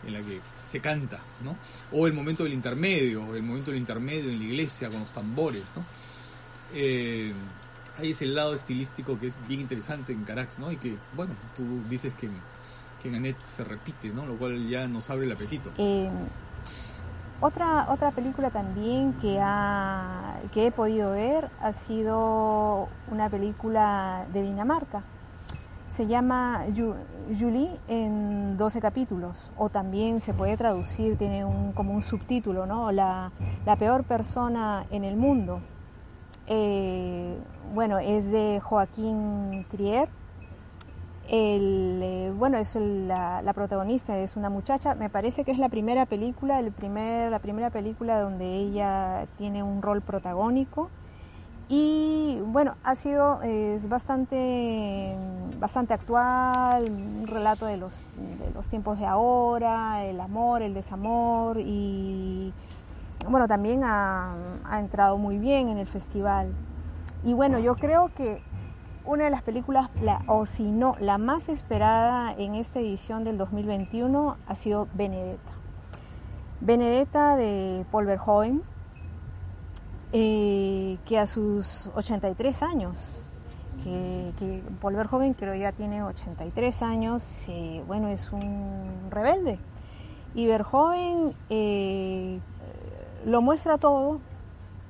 en 0.07 0.13
la 0.13 0.21
que 0.21 0.41
se 0.65 0.81
canta, 0.81 1.21
¿no? 1.43 1.57
O 1.93 2.07
el 2.07 2.13
momento 2.13 2.45
del 2.45 2.53
intermedio, 2.53 3.35
el 3.35 3.43
momento 3.43 3.71
del 3.71 3.81
intermedio 3.81 4.31
en 4.31 4.39
la 4.39 4.45
iglesia 4.45 4.89
con 4.89 5.01
los 5.01 5.13
tambores, 5.13 5.65
¿no? 5.75 5.85
Eh, 6.75 7.33
hay 7.99 8.11
ese 8.13 8.27
lado 8.27 8.55
estilístico 8.55 9.19
que 9.19 9.29
es 9.29 9.39
bien 9.49 9.61
interesante 9.61 10.13
en 10.13 10.25
Carax, 10.25 10.59
¿no? 10.59 10.71
Y 10.71 10.77
que, 10.77 10.97
bueno, 11.17 11.35
tú 11.57 11.83
dices 11.89 12.15
que, 12.15 12.29
que 13.03 13.09
en 13.09 13.17
Annette 13.17 13.45
se 13.45 13.65
repite, 13.65 14.11
¿no? 14.11 14.25
Lo 14.27 14.37
cual 14.37 14.69
ya 14.69 14.87
nos 14.87 15.11
abre 15.11 15.27
el 15.27 15.33
apetito. 15.33 15.73
Eh, 15.79 16.09
otra, 17.41 17.87
otra 17.91 18.11
película 18.11 18.51
también 18.51 19.13
que, 19.15 19.39
ha, 19.41 20.41
que 20.53 20.67
he 20.67 20.71
podido 20.71 21.13
ver 21.13 21.49
ha 21.61 21.73
sido 21.73 22.89
una 23.11 23.31
película 23.31 24.27
de 24.33 24.43
Dinamarca, 24.43 25.03
se 25.99 26.07
llama 26.07 26.65
Julie 26.77 27.77
en 27.89 28.57
12 28.57 28.81
capítulos 28.81 29.51
o 29.57 29.69
también 29.69 30.21
se 30.21 30.33
puede 30.33 30.57
traducir, 30.57 31.19
tiene 31.19 31.45
un, 31.45 31.73
como 31.73 31.93
un 31.93 32.05
subtítulo, 32.05 32.67
¿no? 32.67 32.93
La, 32.93 33.33
peor 33.81 34.05
persona 34.05 34.87
en 34.93 35.03
el 35.03 35.17
mundo. 35.17 35.61
Eh, 36.47 37.37
bueno, 37.75 37.99
es 37.99 38.31
de 38.31 38.61
Joaquín 38.63 39.67
Trier. 39.73 40.09
El, 41.29 42.01
eh, 42.01 42.33
bueno, 42.33 42.59
es 42.59 42.77
la, 42.77 43.51
protagonista 43.53 44.19
es 44.19 44.37
una 44.37 44.51
muchacha, 44.51 44.95
me 44.95 45.11
parece 45.11 45.43
que 45.43 45.51
es 45.51 45.59
la 45.59 45.69
primera 45.69 46.07
película, 46.07 46.61
el 46.61 46.71
primer, 46.71 47.29
la 47.29 47.41
primera 47.41 47.71
película 47.71 48.21
donde 48.21 48.55
ella 48.55 49.27
tiene 49.37 49.65
un 49.65 49.83
rol 49.83 50.01
protagónico 50.01 50.91
y 51.69 52.39
bueno, 52.47 52.77
ha 52.83 52.95
sido 52.95 53.43
es 53.43 53.89
bastante, 53.89 55.17
bastante 55.59 55.95
actual, 55.95 56.85
un 56.91 57.27
relato 57.27 57.67
de 57.67 57.77
los, 57.77 57.93
de 58.17 58.51
los 58.55 58.67
tiempos 58.69 58.99
de 58.99 59.07
ahora, 59.07 60.05
el 60.05 60.21
amor, 60.21 60.63
el 60.63 60.75
desamor 60.75 61.59
y 61.61 62.53
bueno, 63.29 63.49
también 63.49 63.83
ha, 63.85 64.35
ha 64.65 64.81
entrado 64.81 65.19
muy 65.19 65.39
bien 65.39 65.69
en 65.69 65.79
el 65.79 65.87
festival. 65.87 66.53
Y 67.25 67.35
bueno, 67.35 67.59
yo 67.59 67.75
creo 67.75 68.11
que 68.15 68.41
una 69.09 69.25
de 69.25 69.31
las 69.31 69.43
películas, 69.43 69.89
o 70.27 70.47
si 70.47 70.71
no, 70.71 70.95
la 71.01 71.19
más 71.19 71.49
esperada 71.49 72.33
en 72.37 72.55
esta 72.55 72.79
edición 72.79 73.25
del 73.25 73.39
2021 73.39 74.37
ha 74.47 74.55
sido 74.55 74.87
Benedetta. 74.95 75.51
Benedetta 76.61 77.37
de 77.37 77.87
Paul 77.91 78.05
Verhoeven, 78.05 78.63
eh, 80.13 80.99
que 81.07 81.19
a 81.19 81.27
sus 81.27 81.91
83 81.95 82.63
años, 82.63 82.97
que, 83.85 84.33
que 84.39 84.63
Paul 84.81 84.97
Verhoeven 84.97 85.35
creo 85.35 85.55
ya 85.55 85.73
tiene 85.73 86.03
83 86.03 86.83
años, 86.83 87.45
eh, 87.49 87.83
bueno, 87.87 88.09
es 88.09 88.33
un 88.33 89.11
rebelde. 89.11 89.59
Y 90.35 90.47
Verhoeven 90.47 91.35
eh, 91.51 92.41
lo 93.25 93.43
muestra 93.43 93.79
todo, 93.79 94.21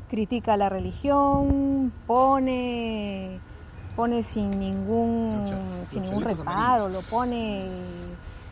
critica 0.08 0.56
la 0.56 0.68
religión, 0.68 1.92
pone, 2.06 3.40
pone 3.96 4.22
sin 4.22 4.50
ningún, 4.58 5.30
sin 5.90 6.02
ningún 6.02 6.22
reparo, 6.22 6.88
lo 6.88 7.00
pone, 7.02 7.66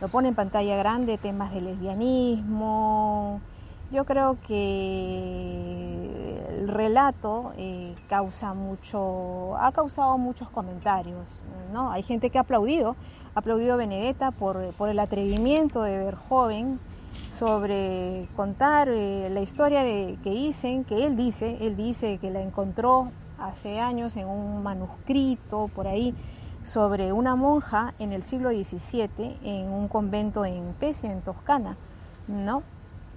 lo 0.01 0.07
pone 0.09 0.29
en 0.29 0.35
pantalla 0.35 0.75
grande 0.77 1.17
temas 1.17 1.53
de 1.53 1.61
lesbianismo. 1.61 3.41
Yo 3.89 4.03
creo 4.05 4.37
que 4.45 6.06
el 6.67 6.73
relato 6.73 7.53
eh, 7.57 7.95
causa 8.09 8.53
mucho, 8.53 9.55
ha 9.57 9.71
causado 9.71 10.17
muchos 10.17 10.49
comentarios. 10.49 11.25
¿no? 11.71 11.91
Hay 11.91 12.03
gente 12.03 12.29
que 12.29 12.37
ha 12.37 12.41
aplaudido, 12.41 12.97
ha 13.35 13.39
aplaudido 13.39 13.75
a 13.75 13.77
Benedetta 13.77 14.31
por, 14.31 14.57
el 14.57 14.99
atrevimiento 14.99 15.81
de 15.81 15.97
ver 15.97 16.15
joven 16.15 16.77
sobre 17.33 18.27
contar 18.35 18.89
eh, 18.89 19.29
la 19.31 19.39
historia 19.39 19.83
de, 19.83 20.17
que 20.23 20.31
dicen, 20.31 20.83
que 20.83 21.05
él 21.05 21.15
dice, 21.15 21.57
él 21.61 21.77
dice 21.77 22.17
que 22.17 22.31
la 22.31 22.41
encontró 22.41 23.11
hace 23.39 23.79
años 23.79 24.17
en 24.17 24.27
un 24.27 24.61
manuscrito 24.61 25.69
por 25.73 25.87
ahí 25.87 26.13
sobre 26.65 27.13
una 27.13 27.37
monja 27.37 27.93
en 27.97 28.11
el 28.11 28.23
siglo 28.23 28.49
XVII 28.49 29.37
en 29.41 29.69
un 29.69 29.87
convento 29.87 30.43
en 30.43 30.73
Pesia, 30.77 31.13
en 31.13 31.21
Toscana, 31.21 31.77
¿no? 32.27 32.61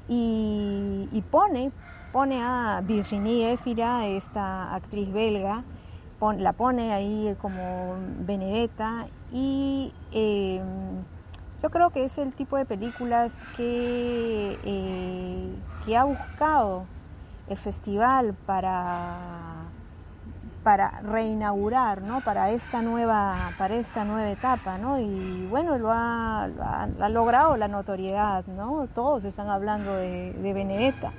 Y 0.08 1.24
pone 1.30 1.70
pone 2.12 2.42
a 2.42 2.80
Virginie 2.82 3.52
Efira, 3.52 4.06
esta 4.06 4.74
actriz 4.74 5.12
belga, 5.12 5.64
la 6.38 6.52
pone 6.52 6.92
ahí 6.92 7.34
como 7.40 7.96
Benedetta 8.20 9.06
y 9.32 9.92
em, 10.12 11.02
yo 11.62 11.70
creo 11.70 11.90
que 11.90 12.04
es 12.04 12.18
el 12.18 12.32
tipo 12.32 12.56
de 12.56 12.66
películas 12.66 13.42
que, 13.56 14.58
eh, 14.64 15.54
que 15.84 15.96
ha 15.96 16.04
buscado 16.04 16.84
el 17.48 17.56
festival 17.56 18.34
para, 18.46 19.16
para 20.62 21.00
reinaugurar, 21.00 22.02
¿no? 22.02 22.20
Para 22.22 22.50
esta 22.50 22.82
nueva, 22.82 23.52
para 23.56 23.74
esta 23.74 24.04
nueva 24.04 24.30
etapa, 24.30 24.78
¿no? 24.78 24.98
Y 24.98 25.46
bueno, 25.48 25.78
lo 25.78 25.90
ha, 25.90 26.48
logrado 27.10 27.56
la 27.56 27.68
notoriedad, 27.68 28.44
¿no? 28.46 28.88
Todos 28.94 29.24
están 29.24 29.48
hablando 29.48 29.94
de, 29.94 30.32
de 30.34 30.52
Benedetta 30.52 31.12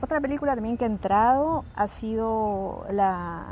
otra 0.00 0.20
película 0.20 0.54
también 0.54 0.76
que 0.76 0.84
ha 0.84 0.88
entrado 0.88 1.64
ha 1.74 1.88
sido 1.88 2.86
la, 2.90 3.42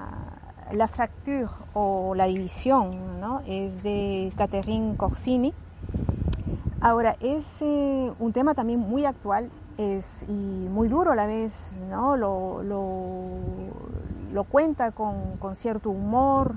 La 0.72 0.88
Fracture 0.88 1.48
o 1.74 2.14
La 2.14 2.26
División, 2.26 3.20
¿no? 3.20 3.42
Es 3.46 3.82
de 3.82 4.32
Catherine 4.36 4.96
Corsini. 4.96 5.52
Ahora, 6.80 7.16
es 7.20 7.62
eh, 7.62 8.12
un 8.18 8.32
tema 8.32 8.54
también 8.54 8.80
muy 8.80 9.04
actual 9.06 9.50
es, 9.78 10.24
y 10.28 10.32
muy 10.32 10.88
duro 10.88 11.12
a 11.12 11.14
la 11.14 11.26
vez, 11.26 11.72
¿no? 11.90 12.16
Lo, 12.16 12.62
lo, 12.62 14.44
cuenta 14.44 14.90
con, 14.90 15.36
con, 15.38 15.56
cierto 15.56 15.90
humor, 15.90 16.54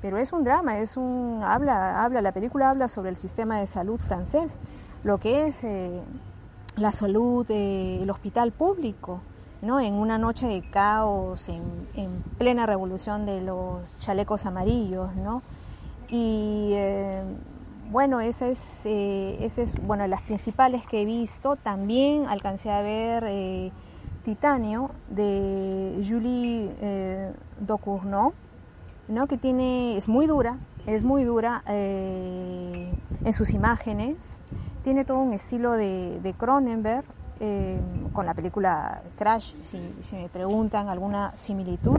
pero 0.00 0.18
es 0.18 0.32
un 0.32 0.44
drama, 0.44 0.78
es 0.78 0.96
un, 0.96 1.40
habla, 1.42 2.04
habla, 2.04 2.20
la 2.20 2.32
película 2.32 2.70
habla 2.70 2.88
sobre 2.88 3.10
el 3.10 3.16
sistema 3.16 3.58
de 3.58 3.66
salud 3.66 3.98
francés, 3.98 4.52
lo 5.04 5.18
que 5.18 5.46
es 5.46 5.64
eh, 5.64 6.02
la 6.76 6.92
salud 6.92 7.46
del 7.46 8.08
hospital 8.10 8.52
público, 8.52 9.20
¿no? 9.60 9.80
En 9.80 9.94
una 9.94 10.18
noche 10.18 10.46
de 10.46 10.62
caos, 10.62 11.48
en, 11.48 11.88
en 11.94 12.22
plena 12.38 12.66
revolución 12.66 13.26
de 13.26 13.40
los 13.40 13.96
chalecos 13.98 14.46
amarillos, 14.46 15.14
¿no? 15.16 15.42
Y 16.08 16.70
eh, 16.72 17.22
bueno, 17.92 18.22
esa 18.22 18.48
es, 18.48 18.80
eh, 18.86 19.36
es, 19.44 19.74
bueno, 19.86 20.06
las 20.06 20.22
principales 20.22 20.82
que 20.86 21.02
he 21.02 21.04
visto. 21.04 21.56
También 21.56 22.26
alcancé 22.26 22.70
a 22.70 22.80
ver 22.80 23.24
eh, 23.28 23.70
Titanio 24.24 24.92
de 25.10 26.02
Julie 26.08 26.74
eh, 26.80 27.32
Docournau, 27.60 28.32
¿no? 29.08 29.26
que 29.26 29.36
tiene, 29.36 29.98
es 29.98 30.08
muy 30.08 30.26
dura, 30.26 30.56
es 30.86 31.04
muy 31.04 31.24
dura 31.24 31.62
en 31.66 33.32
sus 33.34 33.50
imágenes. 33.50 34.40
Tiene 34.84 35.04
todo 35.04 35.18
un 35.18 35.32
estilo 35.32 35.72
de, 35.72 36.20
de 36.22 36.32
Cronenberg, 36.34 37.04
con 38.12 38.24
la 38.24 38.34
película 38.34 39.02
Crash, 39.18 39.54
si, 39.64 39.90
si 40.00 40.14
me 40.14 40.28
preguntan 40.28 40.88
alguna 40.88 41.34
similitud. 41.36 41.98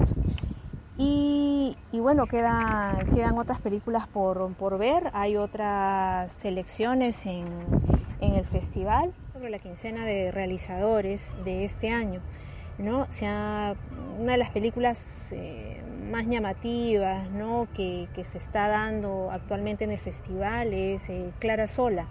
Y, 0.98 1.76
bueno, 1.92 2.28
quedan, 2.28 3.08
quedan 3.14 3.38
otras 3.38 3.60
películas 3.60 4.08
por, 4.08 4.54
por 4.54 4.78
ver, 4.78 5.10
hay 5.14 5.38
otras 5.38 6.32
selecciones 6.32 7.26
en, 7.26 7.48
en, 8.22 8.36
el 8.36 8.46
festival 8.46 9.12
sobre 9.34 9.50
la 9.50 9.60
quincena 9.60 10.06
de 10.06 10.32
realizadores 10.32 11.36
de 11.44 11.66
este 11.66 11.90
año. 11.90 12.22
¿no? 12.78 13.08
sea, 13.12 13.76
una 14.20 14.34
de 14.34 14.38
las 14.38 14.50
películas 14.50 15.32
eh, 15.32 15.82
más 16.12 16.26
llamativas 16.26 17.30
¿no? 17.32 17.68
que, 17.76 18.08
que, 18.14 18.24
se 18.24 18.38
está 18.38 18.68
dando 18.68 19.30
actualmente 19.32 19.84
en 19.84 19.92
el 19.92 20.00
festival 20.00 20.74
es 20.74 21.10
eh, 21.10 21.32
Clara 21.40 21.68
Sola. 21.68 22.08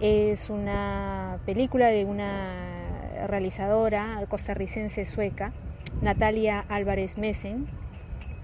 Es 0.00 0.50
una 0.50 1.38
película 1.46 1.86
de 1.88 2.04
una 2.04 3.26
realizadora 3.26 4.24
costarricense 4.28 5.06
sueca, 5.06 5.52
Natalia 6.02 6.64
Álvarez 6.68 7.16
Messen, 7.16 7.68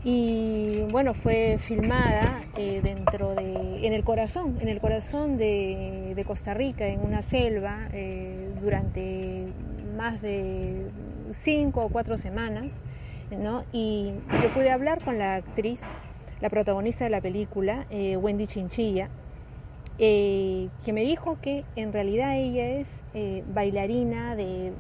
y 0.03 0.81
bueno, 0.91 1.13
fue 1.13 1.59
filmada 1.59 2.43
eh, 2.57 2.81
dentro 2.83 3.35
de, 3.35 3.87
en 3.87 3.93
el 3.93 4.03
corazón, 4.03 4.57
en 4.61 4.69
el 4.69 4.81
corazón 4.81 5.37
de, 5.37 6.25
Costa 6.27 6.55
Rica, 6.55 6.87
en 6.87 7.01
una 7.01 7.23
selva, 7.23 7.89
eh, 7.93 8.51
durante 8.63 9.49
más 9.97 10.23
de 10.23 10.87
cinco 11.35 11.85
o 11.85 11.89
cuatro 11.91 12.17
semanas, 12.17 12.81
¿no? 13.31 13.65
Y 13.73 14.13
yo 14.43 14.49
pude 14.55 14.71
hablar 14.71 15.03
con 15.05 15.19
la 15.19 15.37
actriz, 15.37 15.83
la 16.41 16.49
protagonista 16.49 17.05
de 17.05 17.11
la 17.11 17.21
película, 17.21 17.87
eh, 17.91 18.17
Wendy 18.17 18.47
Chinchilla, 18.47 19.11
que 20.01 20.93
me 20.93 21.03
dijo 21.03 21.39
que 21.41 21.65
en 21.77 21.93
realidad 21.93 22.37
ella 22.37 22.67
es 22.69 23.05
bailarina 23.53 24.35
de 24.35 24.73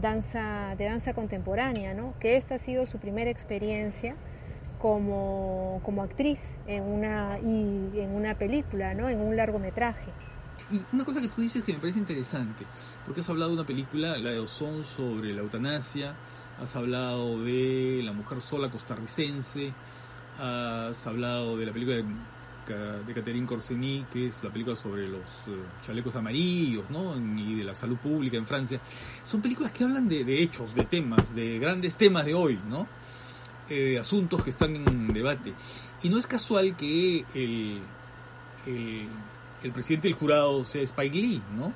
danza, 0.00 0.74
de 0.76 0.84
danza 0.84 1.14
contemporánea, 1.14 1.94
¿no? 1.94 2.14
Que 2.18 2.36
esta 2.36 2.56
ha 2.56 2.58
sido 2.58 2.84
su 2.86 2.98
primera 2.98 3.30
experiencia 3.30 4.16
como, 4.84 5.80
como 5.82 6.02
actriz 6.02 6.56
en 6.66 6.82
una, 6.82 7.38
y 7.38 8.00
en 8.00 8.10
una 8.14 8.36
película, 8.36 8.92
¿no? 8.94 9.08
en 9.08 9.18
un 9.18 9.34
largometraje. 9.34 10.12
Y 10.70 10.80
una 10.92 11.04
cosa 11.06 11.22
que 11.22 11.28
tú 11.28 11.40
dices 11.40 11.64
que 11.64 11.72
me 11.72 11.78
parece 11.78 11.98
interesante, 11.98 12.66
porque 13.04 13.20
has 13.20 13.30
hablado 13.30 13.52
de 13.52 13.56
una 13.56 13.66
película, 13.66 14.18
la 14.18 14.30
de 14.30 14.38
Ozón, 14.38 14.84
sobre 14.84 15.32
la 15.32 15.40
eutanasia, 15.40 16.14
has 16.60 16.76
hablado 16.76 17.42
de 17.42 18.02
La 18.04 18.12
mujer 18.12 18.40
sola 18.40 18.70
costarricense, 18.70 19.72
has 20.38 21.06
hablado 21.06 21.56
de 21.56 21.66
la 21.66 21.72
película 21.72 21.96
de, 21.96 22.04
de 22.72 23.14
Catherine 23.14 23.46
Corseny, 23.46 24.06
que 24.10 24.28
es 24.28 24.42
la 24.42 24.50
película 24.50 24.76
sobre 24.76 25.06
los 25.08 25.20
eh, 25.20 25.62
chalecos 25.82 26.16
amarillos, 26.16 26.88
¿no? 26.90 27.16
Y 27.16 27.56
de 27.56 27.64
la 27.64 27.74
salud 27.74 27.96
pública 27.96 28.36
en 28.36 28.46
Francia. 28.46 28.80
Son 29.22 29.42
películas 29.42 29.72
que 29.72 29.84
hablan 29.84 30.08
de, 30.08 30.24
de 30.24 30.42
hechos, 30.42 30.74
de 30.74 30.84
temas, 30.84 31.34
de 31.34 31.58
grandes 31.58 31.96
temas 31.96 32.24
de 32.24 32.34
hoy, 32.34 32.58
¿no? 32.68 32.88
eh, 33.68 33.98
asuntos 33.98 34.42
que 34.42 34.50
están 34.50 34.76
en 34.76 35.12
debate. 35.12 35.54
Y 36.02 36.08
no 36.08 36.18
es 36.18 36.26
casual 36.26 36.76
que 36.76 37.24
el, 37.34 37.80
el, 38.66 39.08
el, 39.62 39.72
presidente 39.72 40.08
del 40.08 40.16
jurado 40.16 40.64
sea 40.64 40.82
Spike 40.82 41.16
Lee, 41.16 41.42
¿no? 41.56 41.72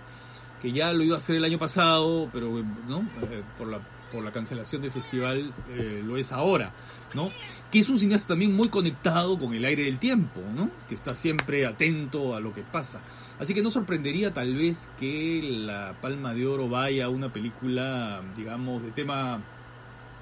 Que 0.61 0.73
ya 0.73 0.93
lo 0.93 1.03
iba 1.05 1.15
a 1.15 1.19
hacer 1.19 1.37
el 1.37 1.45
año 1.45 1.59
pasado, 1.59 2.29
pero 2.33 2.63
¿no? 2.89 3.01
Eh, 3.23 3.43
por, 3.57 3.69
la, 3.69 3.81
por 4.13 4.25
la 4.25 4.33
cancelación 4.33 4.83
del 4.83 4.91
festival 4.91 5.53
eh, 5.71 6.03
lo 6.05 6.17
es 6.17 6.33
ahora, 6.33 6.73
¿no? 7.15 7.31
Que 7.71 7.81
es 7.81 7.89
un 7.89 7.99
cineasta 7.99 8.29
también 8.29 8.55
muy 8.55 8.69
conectado 8.69 9.39
con 9.39 9.55
el 9.55 9.65
aire 9.65 9.85
del 9.85 9.99
tiempo, 9.99 10.41
¿no? 10.55 10.71
Que 10.89 10.95
está 10.95 11.15
siempre 11.15 11.67
atento 11.67 12.35
a 12.35 12.41
lo 12.41 12.53
que 12.53 12.63
pasa. 12.63 13.01
Así 13.39 13.55
que 13.55 13.63
no 13.63 13.71
sorprendería 13.71 14.33
tal 14.33 14.55
vez 14.55 14.91
que 14.99 15.43
la 15.43 15.95
Palma 16.01 16.35
de 16.35 16.47
Oro 16.47 16.69
vaya 16.69 17.07
a 17.07 17.09
una 17.09 17.33
película, 17.33 18.23
digamos, 18.37 18.83
de 18.83 18.91
tema 18.91 19.41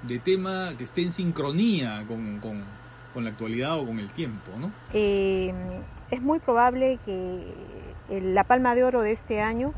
de 0.03 0.19
tema 0.19 0.75
que 0.77 0.83
esté 0.83 1.01
en 1.01 1.11
sincronía 1.11 2.05
con, 2.07 2.39
con, 2.39 2.63
la 3.23 3.31
actualidad 3.31 3.79
o 3.79 3.85
con 3.87 3.97
el 3.97 4.09
tiempo, 4.09 4.51
¿no? 4.59 4.71
Eh, 4.93 5.51
es 6.11 6.21
muy 6.21 6.37
probable 6.37 6.99
que 7.03 7.51
la 8.09 8.43
Palma 8.43 8.75
de 8.75 8.83
Oro 8.83 9.01
de 9.01 9.11
este 9.11 9.41
año 9.41 9.73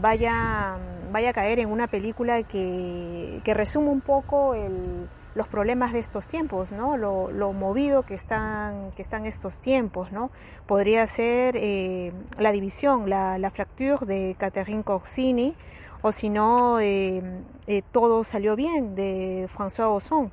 vaya, 0.00 0.76
vaya 1.14 1.30
a 1.30 1.32
caer 1.32 1.60
en 1.60 1.70
una 1.70 1.86
película 1.86 2.42
que, 2.42 3.40
que 3.44 3.54
resume 3.54 3.88
un 3.88 4.00
poco 4.00 4.54
el, 4.54 5.08
los 5.36 5.46
problemas 5.46 5.92
de 5.92 6.00
estos 6.00 6.26
tiempos, 6.26 6.72
¿no? 6.72 6.96
Lo, 6.96 7.52
movido 7.52 8.02
que 8.02 8.14
están, 8.14 8.90
que 8.96 9.02
están 9.02 9.24
estos 9.24 9.60
tiempos, 9.60 10.10
¿no? 10.10 10.32
Podría 10.66 11.06
ser 11.06 11.56
eh, 11.56 12.12
La 12.36 12.50
División, 12.50 13.08
la, 13.08 13.38
la 13.38 13.50
Fracture 13.50 14.06
de 14.06 14.34
Catherine 14.38 14.82
Corsini, 14.82 15.54
o 16.02 16.10
si 16.10 16.30
no, 16.30 16.80
eh, 16.80 17.22
eh, 17.68 17.82
todo 17.92 18.24
salió 18.24 18.56
bien 18.56 18.96
de 18.96 19.48
François 19.56 19.94
Ozon. 19.94 20.32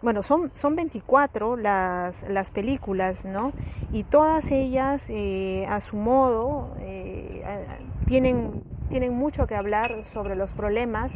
Bueno, 0.00 0.22
son, 0.22 0.52
son 0.54 0.76
24 0.76 1.56
las, 1.56 2.22
las 2.28 2.52
películas, 2.52 3.24
¿no? 3.24 3.52
Y 3.92 4.04
todas 4.04 4.44
ellas, 4.52 5.10
a 5.68 5.80
su 5.80 5.96
modo, 5.96 6.74
tienen, 8.06 8.62
tienen 8.90 9.14
mucho 9.14 9.46
que 9.46 9.54
hablar 9.54 10.04
sobre 10.12 10.34
los 10.34 10.50
problemas 10.50 11.12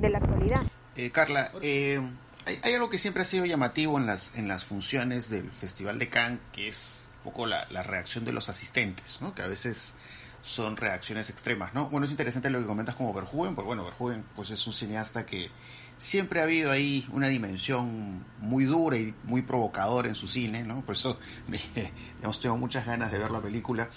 de 0.00 0.08
la 0.10 0.18
actualidad. 0.18 0.62
Eh, 0.96 1.10
Carla, 1.10 1.50
hay, 1.62 2.58
hay, 2.62 2.74
algo 2.74 2.88
que 2.90 2.98
siempre 2.98 3.22
ha 3.22 3.24
sido 3.24 3.44
llamativo 3.44 3.98
en 3.98 4.06
las, 4.06 4.34
en 4.36 4.48
las 4.48 4.64
funciones 4.64 5.30
del 5.30 5.50
Festival 5.50 5.98
de 5.98 6.08
Cannes, 6.08 6.40
que 6.52 6.66
es 6.66 7.06
un 7.18 7.30
poco 7.30 7.46
la, 7.46 7.66
la 7.70 7.82
reacción 7.82 8.24
de 8.24 8.32
los 8.32 8.48
asistentes, 8.48 9.20
¿no? 9.20 9.34
Que 9.34 9.42
a 9.42 9.46
veces 9.46 9.94
son 10.42 10.76
reacciones 10.76 11.30
extremas, 11.30 11.74
¿no? 11.74 11.88
Bueno, 11.90 12.06
es 12.06 12.10
interesante 12.10 12.48
lo 12.50 12.60
que 12.60 12.66
comentas 12.66 12.94
como 12.94 13.12
Verhoeven, 13.12 13.54
porque 13.54 13.66
bueno, 13.66 13.84
Verhoeven 13.84 14.24
pues 14.34 14.50
es 14.50 14.66
un 14.66 14.72
cineasta 14.72 15.26
que 15.26 15.50
siempre 15.98 16.40
ha 16.40 16.44
habido 16.44 16.70
ahí 16.70 17.06
una 17.12 17.28
dimensión 17.28 18.24
muy 18.38 18.64
dura 18.64 18.96
y 18.96 19.14
muy 19.24 19.42
provocadora 19.42 20.08
en 20.08 20.14
su 20.14 20.28
cine, 20.28 20.62
¿no? 20.62 20.80
Por 20.82 20.94
eso, 20.94 21.18
digamos, 22.16 22.40
tengo 22.40 22.56
muchas 22.56 22.86
ganas 22.86 23.12
de 23.12 23.18
ver 23.18 23.30
la 23.30 23.40
película. 23.40 23.90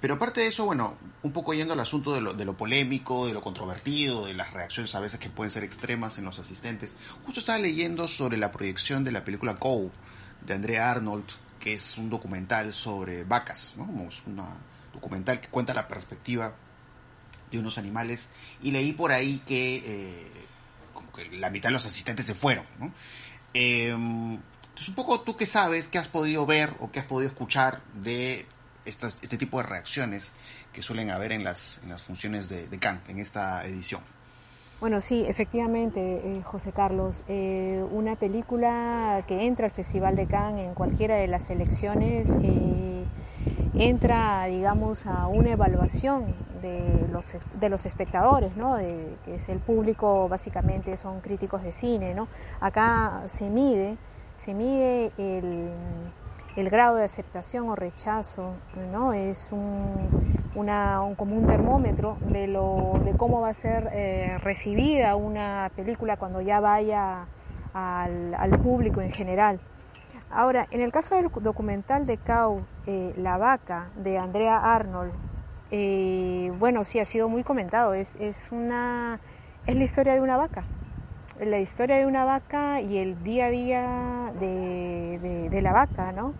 Pero 0.00 0.14
aparte 0.14 0.42
de 0.42 0.48
eso, 0.48 0.64
bueno, 0.64 0.96
un 1.22 1.32
poco 1.32 1.54
yendo 1.54 1.72
al 1.72 1.80
asunto 1.80 2.14
de 2.14 2.20
lo, 2.20 2.56
polémico, 2.56 3.26
de 3.26 3.32
lo 3.32 3.42
controvertido, 3.42 4.26
de 4.26 4.34
las 4.34 4.52
reacciones 4.52 4.94
a 4.94 5.00
veces 5.00 5.18
que 5.18 5.28
pueden 5.28 5.50
ser 5.50 5.64
extremas 5.64 6.18
en 6.18 6.24
los 6.24 6.38
asistentes, 6.38 6.94
justo 7.24 7.40
estaba 7.40 7.58
leyendo 7.58 8.06
sobre 8.06 8.36
la 8.36 8.52
proyección 8.52 9.02
de 9.02 9.10
la 9.10 9.24
película 9.24 9.56
Cow 9.56 9.90
de 10.46 10.54
Andrea 10.54 10.90
Arnold, 10.90 11.24
que 11.58 11.72
es 11.72 11.98
un 11.98 12.10
documental 12.10 12.72
sobre 12.72 13.24
vacas, 13.24 13.74
¿no? 13.76 13.86
Como 13.86 14.08
una 14.26 14.56
documental 14.92 15.40
que 15.40 15.48
cuenta 15.48 15.74
la 15.74 15.88
perspectiva 15.88 16.54
de 17.50 17.58
unos 17.58 17.78
animales 17.78 18.30
y 18.62 18.70
leí 18.70 18.92
por 18.92 19.12
ahí 19.12 19.38
que, 19.46 19.82
eh, 19.84 20.30
como 20.92 21.10
que 21.12 21.28
la 21.30 21.50
mitad 21.50 21.70
de 21.70 21.74
los 21.74 21.86
asistentes 21.86 22.26
se 22.26 22.34
fueron. 22.34 22.66
¿no? 22.78 22.92
Eh, 23.54 23.88
entonces, 23.90 24.88
un 24.88 24.94
poco 24.94 25.20
tú 25.20 25.36
qué 25.36 25.46
sabes, 25.46 25.88
qué 25.88 25.98
has 25.98 26.08
podido 26.08 26.46
ver 26.46 26.74
o 26.78 26.92
qué 26.92 27.00
has 27.00 27.06
podido 27.06 27.28
escuchar 27.28 27.82
de 27.94 28.46
estas, 28.88 29.18
este 29.22 29.36
tipo 29.36 29.58
de 29.58 29.64
reacciones 29.64 30.32
que 30.72 30.82
suelen 30.82 31.10
haber 31.10 31.32
en 31.32 31.44
las, 31.44 31.80
en 31.82 31.90
las 31.90 32.02
funciones 32.02 32.48
de, 32.48 32.68
de 32.68 32.78
Cannes 32.78 33.08
en 33.08 33.18
esta 33.18 33.64
edición. 33.64 34.00
Bueno, 34.80 35.00
sí, 35.00 35.24
efectivamente, 35.26 36.00
eh, 36.00 36.42
José 36.44 36.70
Carlos, 36.70 37.24
eh, 37.26 37.84
una 37.90 38.14
película 38.14 39.24
que 39.26 39.46
entra 39.46 39.66
al 39.66 39.72
Festival 39.72 40.14
de 40.14 40.26
Cannes 40.26 40.66
en 40.66 40.74
cualquiera 40.74 41.16
de 41.16 41.26
las 41.26 41.50
elecciones 41.50 42.28
eh, 42.40 43.04
entra, 43.74 44.44
digamos, 44.46 45.04
a 45.06 45.26
una 45.26 45.50
evaluación 45.50 46.26
de 46.62 47.08
los, 47.10 47.24
de 47.60 47.68
los 47.68 47.86
espectadores, 47.86 48.56
¿no? 48.56 48.76
De, 48.76 49.16
que 49.24 49.34
es 49.34 49.48
el 49.48 49.58
público, 49.58 50.28
básicamente 50.28 50.96
son 50.96 51.20
críticos 51.22 51.64
de 51.64 51.72
cine, 51.72 52.14
¿no? 52.14 52.28
Acá 52.60 53.24
se 53.26 53.50
mide 53.50 53.96
se 54.38 54.54
mide 54.54 55.12
el, 55.18 55.68
el 56.58 56.70
grado 56.70 56.96
de 56.96 57.04
aceptación 57.04 57.68
o 57.68 57.76
rechazo, 57.76 58.54
¿no? 58.90 59.12
Es 59.12 59.46
un, 59.52 60.40
una, 60.56 61.02
un, 61.02 61.14
como 61.14 61.36
un 61.36 61.46
termómetro 61.46 62.18
de, 62.20 62.48
lo, 62.48 63.00
de 63.04 63.12
cómo 63.12 63.40
va 63.40 63.50
a 63.50 63.54
ser 63.54 63.88
eh, 63.92 64.38
recibida 64.42 65.14
una 65.14 65.70
película 65.76 66.16
cuando 66.16 66.40
ya 66.40 66.58
vaya 66.58 67.26
al, 67.72 68.34
al, 68.34 68.58
público 68.58 69.00
en 69.00 69.12
general. 69.12 69.60
Ahora, 70.32 70.66
en 70.72 70.80
el 70.80 70.90
caso 70.90 71.14
del 71.14 71.30
documental 71.30 72.06
de 72.06 72.16
Cow, 72.16 72.64
eh, 72.86 73.14
La 73.16 73.38
Vaca, 73.38 73.90
de 73.94 74.18
Andrea 74.18 74.58
Arnold, 74.58 75.12
eh, 75.70 76.52
bueno, 76.58 76.82
sí 76.82 76.98
ha 76.98 77.04
sido 77.04 77.28
muy 77.28 77.44
comentado, 77.44 77.94
es, 77.94 78.16
es, 78.16 78.48
una, 78.50 79.20
es 79.64 79.76
la 79.76 79.84
historia 79.84 80.14
de 80.14 80.20
una 80.20 80.36
vaca, 80.36 80.64
la 81.38 81.60
historia 81.60 81.98
de 81.98 82.06
una 82.06 82.24
vaca 82.24 82.80
y 82.80 82.98
el 82.98 83.22
día 83.22 83.46
a 83.46 83.50
día 83.50 84.32
de, 84.40 85.20
de, 85.22 85.50
de 85.50 85.62
la 85.62 85.72
vaca, 85.72 86.10
¿no? 86.10 86.34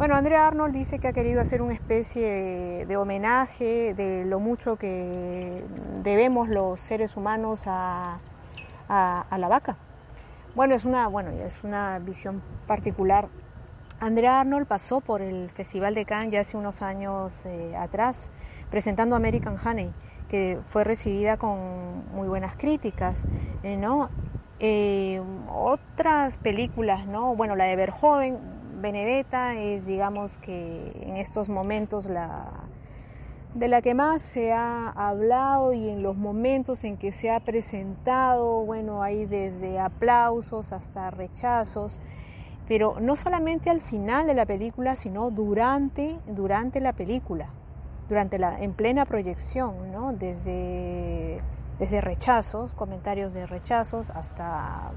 Bueno, 0.00 0.14
Andrea 0.14 0.46
Arnold 0.46 0.72
dice 0.72 0.98
que 0.98 1.08
ha 1.08 1.12
querido 1.12 1.42
hacer 1.42 1.60
una 1.60 1.74
especie 1.74 2.86
de, 2.86 2.96
homenaje 2.96 3.92
de 3.92 4.24
lo 4.24 4.40
mucho 4.40 4.76
que 4.76 5.62
debemos 6.02 6.48
los 6.48 6.80
seres 6.80 7.18
humanos 7.18 7.64
a, 7.66 8.16
a, 8.88 9.20
a, 9.20 9.36
la 9.36 9.48
vaca. 9.48 9.76
Bueno, 10.54 10.74
es 10.74 10.86
una, 10.86 11.06
bueno, 11.06 11.32
es 11.32 11.52
una 11.64 11.98
visión 11.98 12.40
particular. 12.66 13.28
Andrea 14.00 14.40
Arnold 14.40 14.66
pasó 14.66 15.02
por 15.02 15.20
el 15.20 15.50
Festival 15.50 15.94
de 15.94 16.06
Cannes 16.06 16.32
ya 16.32 16.40
hace 16.40 16.56
unos 16.56 16.80
años 16.80 17.34
eh, 17.44 17.76
atrás, 17.76 18.30
presentando 18.70 19.16
American 19.16 19.58
Honey, 19.62 19.92
que 20.30 20.60
fue 20.64 20.82
recibida 20.82 21.36
con 21.36 22.08
muy 22.14 22.26
buenas 22.26 22.56
críticas, 22.56 23.28
eh, 23.62 23.76
¿no? 23.76 24.08
Eh, 24.60 25.20
otras 25.54 26.38
películas, 26.38 27.06
¿no? 27.06 27.36
Bueno, 27.36 27.54
la 27.54 27.64
de 27.64 27.76
Verhoeven, 27.76 28.59
Benedetta 28.80 29.54
es, 29.54 29.86
digamos 29.86 30.38
que 30.38 30.92
en 31.02 31.16
estos 31.16 31.48
momentos 31.48 32.06
la 32.06 32.50
de 33.54 33.66
la 33.66 33.82
que 33.82 33.94
más 33.94 34.22
se 34.22 34.52
ha 34.52 34.90
hablado 34.90 35.72
y 35.72 35.88
en 35.88 36.02
los 36.02 36.16
momentos 36.16 36.84
en 36.84 36.96
que 36.96 37.10
se 37.10 37.30
ha 37.30 37.40
presentado, 37.40 38.64
bueno, 38.64 39.02
hay 39.02 39.26
desde 39.26 39.80
aplausos 39.80 40.72
hasta 40.72 41.10
rechazos, 41.10 42.00
pero 42.68 43.00
no 43.00 43.16
solamente 43.16 43.68
al 43.68 43.80
final 43.80 44.28
de 44.28 44.34
la 44.34 44.46
película, 44.46 44.94
sino 44.94 45.30
durante, 45.30 46.16
durante 46.28 46.80
la 46.80 46.92
película, 46.92 47.48
durante 48.08 48.38
la, 48.38 48.60
en 48.60 48.72
plena 48.72 49.04
proyección, 49.04 49.90
¿no? 49.90 50.12
Desde, 50.12 51.42
desde 51.80 52.00
rechazos, 52.00 52.72
comentarios 52.72 53.34
de 53.34 53.46
rechazos, 53.46 54.10
hasta 54.10 54.92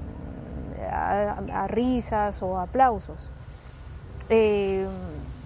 a 0.90 1.66
risas 1.66 2.42
o 2.42 2.58
aplausos. 2.58 3.32
Eh, 4.30 4.86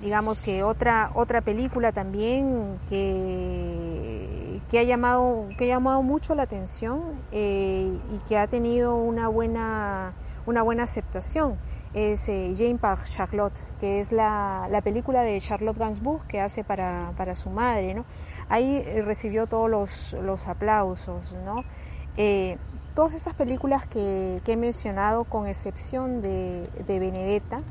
digamos 0.00 0.40
que 0.40 0.62
otra 0.62 1.10
otra 1.14 1.40
película 1.40 1.90
también 1.90 2.78
que, 2.88 4.60
que 4.70 4.78
ha 4.78 4.84
llamado 4.84 5.48
que 5.58 5.64
ha 5.64 5.74
llamado 5.74 6.02
mucho 6.02 6.36
la 6.36 6.44
atención 6.44 7.02
eh, 7.32 7.90
y 8.14 8.28
que 8.28 8.38
ha 8.38 8.46
tenido 8.46 8.94
una 8.94 9.26
buena 9.26 10.12
una 10.46 10.62
buena 10.62 10.84
aceptación 10.84 11.56
es 11.92 12.28
eh, 12.28 12.54
Jane 12.56 12.76
par 12.76 13.02
Charlotte 13.02 13.58
que 13.80 14.00
es 14.00 14.12
la, 14.12 14.68
la, 14.70 14.82
película 14.82 15.22
de 15.22 15.40
Charlotte 15.40 15.76
Gainsbourg 15.76 16.24
que 16.28 16.40
hace 16.40 16.62
para, 16.62 17.10
para 17.16 17.34
su 17.34 17.50
madre 17.50 17.94
¿no? 17.94 18.04
ahí 18.48 18.80
recibió 19.04 19.48
todos 19.48 19.68
los, 19.68 20.12
los 20.22 20.46
aplausos 20.46 21.34
¿no? 21.44 21.64
todas 22.94 23.14
esas 23.14 23.34
películas 23.34 23.86
que, 23.88 24.40
que, 24.44 24.52
he 24.52 24.56
mencionado 24.56 25.24
con 25.24 25.48
excepción 25.48 26.22
de, 26.22 26.68
de 26.86 26.98
Benedetta 27.00 27.62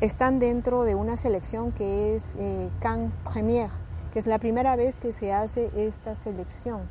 están 0.00 0.38
dentro 0.38 0.84
de 0.84 0.94
una 0.94 1.16
selección 1.16 1.72
que 1.72 2.16
es 2.16 2.36
eh, 2.36 2.68
Cannes 2.80 3.12
Premiere, 3.32 3.70
que 4.12 4.18
es 4.18 4.26
la 4.26 4.38
primera 4.38 4.76
vez 4.76 5.00
que 5.00 5.12
se 5.12 5.32
hace 5.32 5.70
esta 5.74 6.16
selección. 6.16 6.82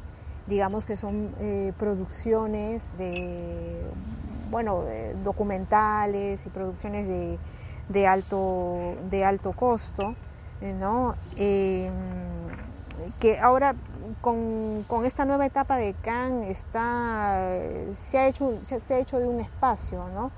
Digamos 0.48 0.86
que 0.86 0.98
son 0.98 1.34
eh, 1.40 1.74
producciones 1.78 2.98
de, 2.98 3.82
bueno, 4.50 4.82
de 4.84 5.14
documentales 5.24 6.46
y 6.46 6.50
producciones 6.50 7.08
de, 7.08 7.38
de, 7.90 8.08
alto, 8.08 8.96
de 9.10 9.24
alto 9.24 9.54
costo, 9.54 10.16
¿no? 10.62 11.16
Eh, 11.38 11.90
que 13.20 13.40
ahora 13.40 13.76
con, 14.22 14.84
con, 14.88 15.06
esta 15.06 15.26
nueva 15.26 15.46
etapa 15.46 15.78
de 15.78 15.94
Cannes 16.02 16.60
está, 16.60 17.40
se, 17.94 18.18
ha 18.18 18.28
hecho, 18.28 18.60
se 18.64 18.94
ha 18.94 18.98
hecho 18.98 19.20
de 19.20 19.28
un 19.28 19.40
espacio, 19.40 20.06
¿no? 20.14 20.32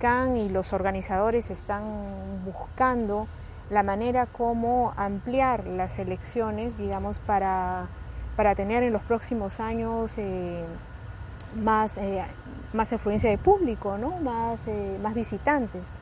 Y 0.00 0.48
los 0.48 0.72
organizadores 0.72 1.50
están 1.50 1.84
buscando 2.46 3.28
la 3.68 3.82
manera 3.82 4.24
como 4.24 4.94
ampliar 4.96 5.66
las 5.66 5.98
elecciones, 5.98 6.78
digamos, 6.78 7.18
para, 7.18 7.86
para 8.34 8.54
tener 8.54 8.82
en 8.82 8.94
los 8.94 9.02
próximos 9.02 9.60
años 9.60 10.16
eh, 10.16 10.64
más, 11.62 11.98
eh, 11.98 12.24
más 12.72 12.90
influencia 12.92 13.28
de 13.28 13.36
público, 13.36 13.98
¿no? 13.98 14.18
más, 14.20 14.58
eh, 14.68 14.98
más 15.02 15.14
visitantes. 15.14 15.98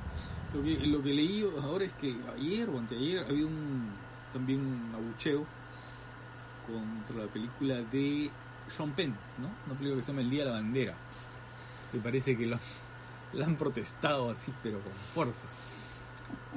Lo 0.55 0.63
que, 0.63 0.87
lo 0.87 1.03
que 1.03 1.13
leí 1.13 1.45
ahora 1.61 1.85
es 1.85 1.93
que 1.95 2.17
ayer 2.37 2.71
o 2.71 2.79
anteayer 2.79 3.25
había 3.29 3.47
un, 3.47 3.91
también 4.33 4.61
un 4.61 4.95
abucheo 4.95 5.45
contra 6.69 7.25
la 7.25 7.33
película 7.33 7.81
de 7.91 8.31
Sean 8.69 8.93
Penn, 8.93 9.17
¿no? 9.39 9.49
una 9.67 9.77
película 9.77 9.97
que 9.97 10.03
se 10.05 10.13
llama 10.13 10.21
El 10.21 10.31
Día 10.31 10.45
de 10.45 10.51
la 10.51 10.57
Bandera. 10.57 10.95
Me 11.93 12.01
parece 12.01 12.37
que 12.37 12.47
lo, 12.47 12.59
la 13.33 13.47
han 13.47 13.57
protestado 13.57 14.31
así, 14.31 14.53
pero 14.63 14.81
con 14.81 14.93
fuerza. 14.93 15.47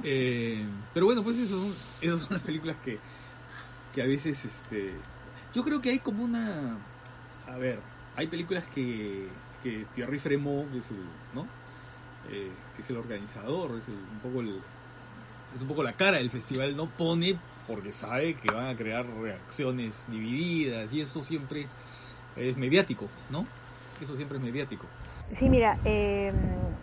Eh, 0.02 0.64
pero 0.92 1.06
bueno, 1.06 1.22
pues 1.22 1.36
esas 1.38 1.50
son, 1.50 1.74
esas 2.00 2.20
son 2.20 2.28
las 2.30 2.42
películas 2.42 2.76
que, 2.84 2.98
que 3.94 4.02
a 4.02 4.06
veces, 4.06 4.44
este, 4.44 4.92
yo 5.54 5.64
creo 5.64 5.80
que 5.80 5.90
hay 5.90 5.98
como 5.98 6.24
una, 6.24 6.78
a 7.46 7.56
ver, 7.56 7.80
hay 8.16 8.26
películas 8.26 8.64
que, 8.74 9.28
que 9.62 9.86
Thierry 9.94 10.18
Fremont, 10.18 10.74
es 10.74 10.90
el, 10.90 11.04
¿no? 11.34 11.46
Eh, 12.30 12.50
que 12.76 12.82
es 12.82 12.90
el 12.90 12.96
organizador, 12.96 13.78
es 13.78 13.88
el, 13.88 13.94
un 13.94 14.20
poco 14.22 14.40
el, 14.40 14.60
es 15.54 15.62
un 15.62 15.68
poco 15.68 15.82
la 15.82 15.94
cara 15.94 16.18
del 16.18 16.30
festival, 16.30 16.76
no 16.76 16.86
pone 16.86 17.38
porque 17.66 17.92
sabe 17.92 18.34
que 18.34 18.52
van 18.52 18.66
a 18.66 18.76
crear 18.76 19.06
reacciones 19.06 20.06
divididas 20.08 20.92
y 20.92 21.00
eso 21.00 21.22
siempre 21.22 21.68
es 22.36 22.56
mediático, 22.56 23.08
¿no? 23.30 23.46
Eso 24.00 24.16
siempre 24.16 24.38
es 24.38 24.44
mediático. 24.44 24.86
Sí, 25.32 25.48
mira, 25.48 25.78
eh, 25.86 26.30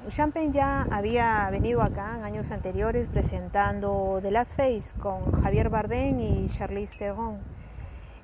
Champagne 0.07 0.51
ya 0.51 0.87
había 0.89 1.47
venido 1.51 1.83
acá 1.83 2.15
en 2.17 2.23
años 2.23 2.49
anteriores 2.49 3.07
presentando 3.07 4.17
The 4.23 4.31
Last 4.31 4.57
Face 4.57 4.99
con 4.99 5.31
Javier 5.43 5.69
Bardem 5.69 6.19
y 6.19 6.49
Charlize 6.49 6.97
Theron. 6.97 7.37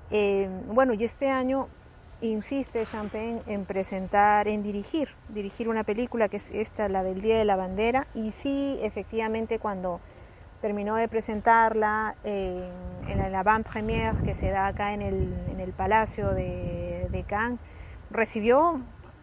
Eh, 0.09 0.49
bueno, 0.67 0.95
y 0.95 1.03
este 1.03 1.29
año 1.29 1.67
insiste 2.21 2.83
Champagne 2.87 3.43
en 3.45 3.65
presentar, 3.65 4.47
en 4.47 4.63
dirigir, 4.63 5.09
dirigir 5.29 5.69
una 5.69 5.83
película 5.83 6.27
que 6.27 6.37
es 6.37 6.49
esta, 6.49 6.89
la 6.89 7.03
del 7.03 7.21
Día 7.21 7.37
de 7.37 7.45
la 7.45 7.55
Bandera, 7.55 8.07
y 8.15 8.31
sí, 8.31 8.79
efectivamente, 8.81 9.59
cuando 9.59 9.99
terminó 10.59 10.95
de 10.95 11.07
presentarla 11.07 12.15
eh, 12.23 12.67
en 13.07 13.31
la 13.31 13.39
avant 13.41 13.67
première 13.67 14.15
que 14.23 14.33
se 14.33 14.49
da 14.49 14.65
acá 14.65 14.95
en 14.95 15.03
el, 15.03 15.35
en 15.51 15.59
el 15.59 15.71
Palacio 15.71 16.31
de 16.31 17.25
Cannes, 17.27 17.59
recibió 18.09 18.81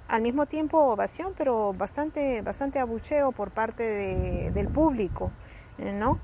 al 0.08 0.22
mismo 0.22 0.46
tiempo 0.46 0.78
ovación, 0.78 1.32
pero 1.36 1.72
bastante, 1.72 2.42
bastante 2.42 2.78
abucheo 2.78 3.32
por 3.32 3.50
parte 3.50 3.82
de, 3.82 4.50
del 4.50 4.68
público, 4.68 5.30
¿no? 5.78 6.18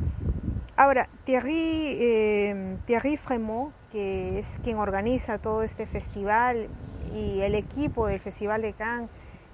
Ahora, 0.76 1.08
Thierry, 1.24 1.96
eh, 2.00 2.76
Thierry 2.86 3.16
Fremont, 3.16 3.74
que 3.90 4.38
es 4.38 4.60
quien 4.62 4.76
organiza 4.76 5.38
todo 5.38 5.64
este 5.64 5.86
festival 5.86 6.68
y 7.12 7.40
el 7.40 7.56
equipo 7.56 8.06
del 8.06 8.20
Festival 8.20 8.62
de 8.62 8.74
Cannes, 8.74 9.10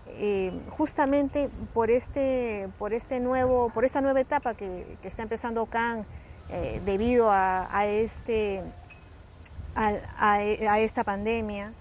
eh, 0.06 0.52
justamente 0.76 1.48
por 1.72 1.90
este, 1.90 2.68
por 2.78 2.92
este 2.92 3.20
nuevo, 3.20 3.70
por 3.70 3.86
esta 3.86 4.02
nueva 4.02 4.20
etapa 4.20 4.52
que, 4.54 4.98
está 5.02 5.22
empezando 5.22 5.64
Cannes 5.64 6.06
eh, 6.50 6.82
debido 6.84 7.30
a, 7.30 7.86
este, 7.86 8.62
a 9.74 10.78
esta 10.80 11.04
pandemia, 11.04 11.72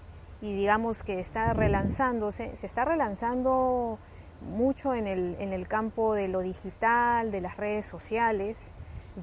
y 0.44 0.52
digamos 0.52 1.02
que 1.02 1.20
está 1.20 1.54
relanzándose, 1.54 2.54
se 2.56 2.66
está 2.66 2.84
relanzando 2.84 3.98
mucho 4.42 4.94
en 4.94 5.06
el, 5.06 5.36
en 5.38 5.54
el 5.54 5.66
campo 5.66 6.12
de 6.12 6.28
lo 6.28 6.40
digital, 6.40 7.32
de 7.32 7.40
las 7.40 7.56
redes 7.56 7.86
sociales. 7.86 8.58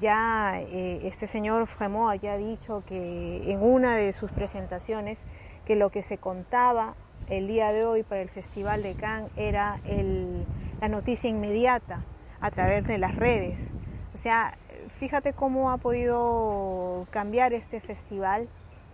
Ya 0.00 0.60
eh, 0.60 1.02
este 1.04 1.28
señor 1.28 1.68
Fremont 1.68 2.20
ya 2.20 2.32
ha 2.32 2.36
dicho 2.36 2.82
que 2.88 3.52
en 3.52 3.62
una 3.62 3.94
de 3.94 4.12
sus 4.12 4.32
presentaciones 4.32 5.16
que 5.64 5.76
lo 5.76 5.90
que 5.90 6.02
se 6.02 6.18
contaba 6.18 6.94
el 7.28 7.46
día 7.46 7.70
de 7.70 7.84
hoy 7.84 8.02
para 8.02 8.20
el 8.20 8.28
Festival 8.28 8.82
de 8.82 8.94
Cannes 8.94 9.30
era 9.36 9.78
el, 9.84 10.44
la 10.80 10.88
noticia 10.88 11.30
inmediata 11.30 12.02
a 12.40 12.50
través 12.50 12.84
de 12.84 12.98
las 12.98 13.14
redes. 13.14 13.60
O 14.12 14.18
sea, 14.18 14.56
fíjate 14.98 15.34
cómo 15.34 15.70
ha 15.70 15.76
podido 15.76 17.06
cambiar 17.12 17.52
este 17.52 17.78
festival 17.78 18.48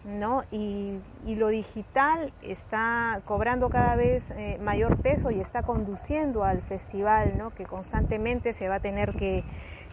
¿no? 0.08 0.44
Y, 0.50 1.00
lo 1.26 1.48
digital 1.48 2.32
está 2.42 3.20
cobrando 3.24 3.68
cada 3.68 3.94
vez 3.94 4.32
eh, 4.32 4.58
mayor 4.60 4.96
peso 4.96 5.30
y 5.30 5.38
está 5.38 5.62
conduciendo 5.62 6.42
al 6.42 6.62
festival, 6.62 7.38
¿no? 7.38 7.50
Que 7.50 7.64
constantemente 7.64 8.54
se 8.54 8.68
va 8.68 8.76
a 8.76 8.80
tener 8.80 9.14
que, 9.14 9.44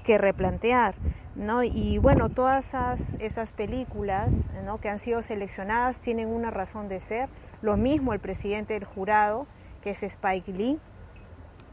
replantear, 0.07 0.93
¿no? 1.35 1.63
Y 1.63 1.97
bueno, 1.97 2.29
todas 2.29 2.67
esas, 2.67 3.15
esas 3.19 3.51
películas, 3.51 4.31
¿no? 4.63 4.79
Que 4.79 4.89
han 4.89 4.99
sido 4.99 5.23
seleccionadas 5.23 5.99
tienen 5.99 6.29
una 6.29 6.51
razón 6.51 6.87
de 6.89 6.99
ser. 7.01 7.27
Lo 7.61 7.75
mismo 7.75 8.13
el 8.13 8.19
presidente 8.19 8.75
del 8.75 8.85
jurado, 8.85 9.47
que 9.81 9.91
es 9.91 10.03
Spike 10.03 10.51
Lee, 10.51 10.79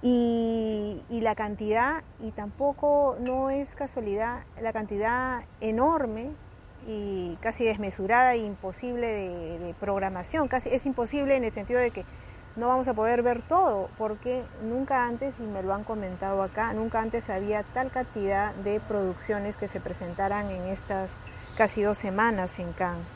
y, 0.00 1.02
y, 1.10 1.20
la 1.20 1.34
cantidad, 1.34 2.02
y 2.20 2.32
tampoco 2.32 3.16
no 3.20 3.50
es 3.50 3.76
casualidad, 3.76 4.40
la 4.60 4.72
cantidad 4.72 5.44
enorme 5.60 6.30
y 6.86 7.36
casi 7.40 7.64
desmesurada 7.64 8.34
e 8.34 8.38
imposible 8.38 9.06
de, 9.06 9.74
programación. 9.80 10.48
Casi 10.48 10.68
es 10.70 10.86
imposible 10.86 11.36
en 11.36 11.44
el 11.44 11.52
sentido 11.52 11.80
de 11.80 11.90
que 11.90 12.04
no 12.56 12.68
vamos 12.68 12.86
a 12.88 12.94
poder 12.94 13.22
ver 13.22 13.42
todo, 13.48 13.88
porque 13.96 14.44
nunca 14.62 15.06
antes, 15.06 15.40
y 15.40 15.44
me 15.44 15.62
lo 15.62 15.74
han 15.74 15.84
comentado 15.84 16.42
acá, 16.42 16.72
nunca 16.74 17.00
antes 17.00 17.30
había 17.30 17.62
tal 17.62 17.90
cantidad 17.90 18.54
de 18.56 18.80
producciones 18.80 19.56
que 19.56 19.68
se 19.68 19.80
presentaran 19.80 20.50
en 20.50 20.62
estas 20.66 21.16
casi 21.56 21.82
dos 21.82 21.98
semanas 21.98 22.58
en 22.58 22.72
Cannes. 22.72 23.06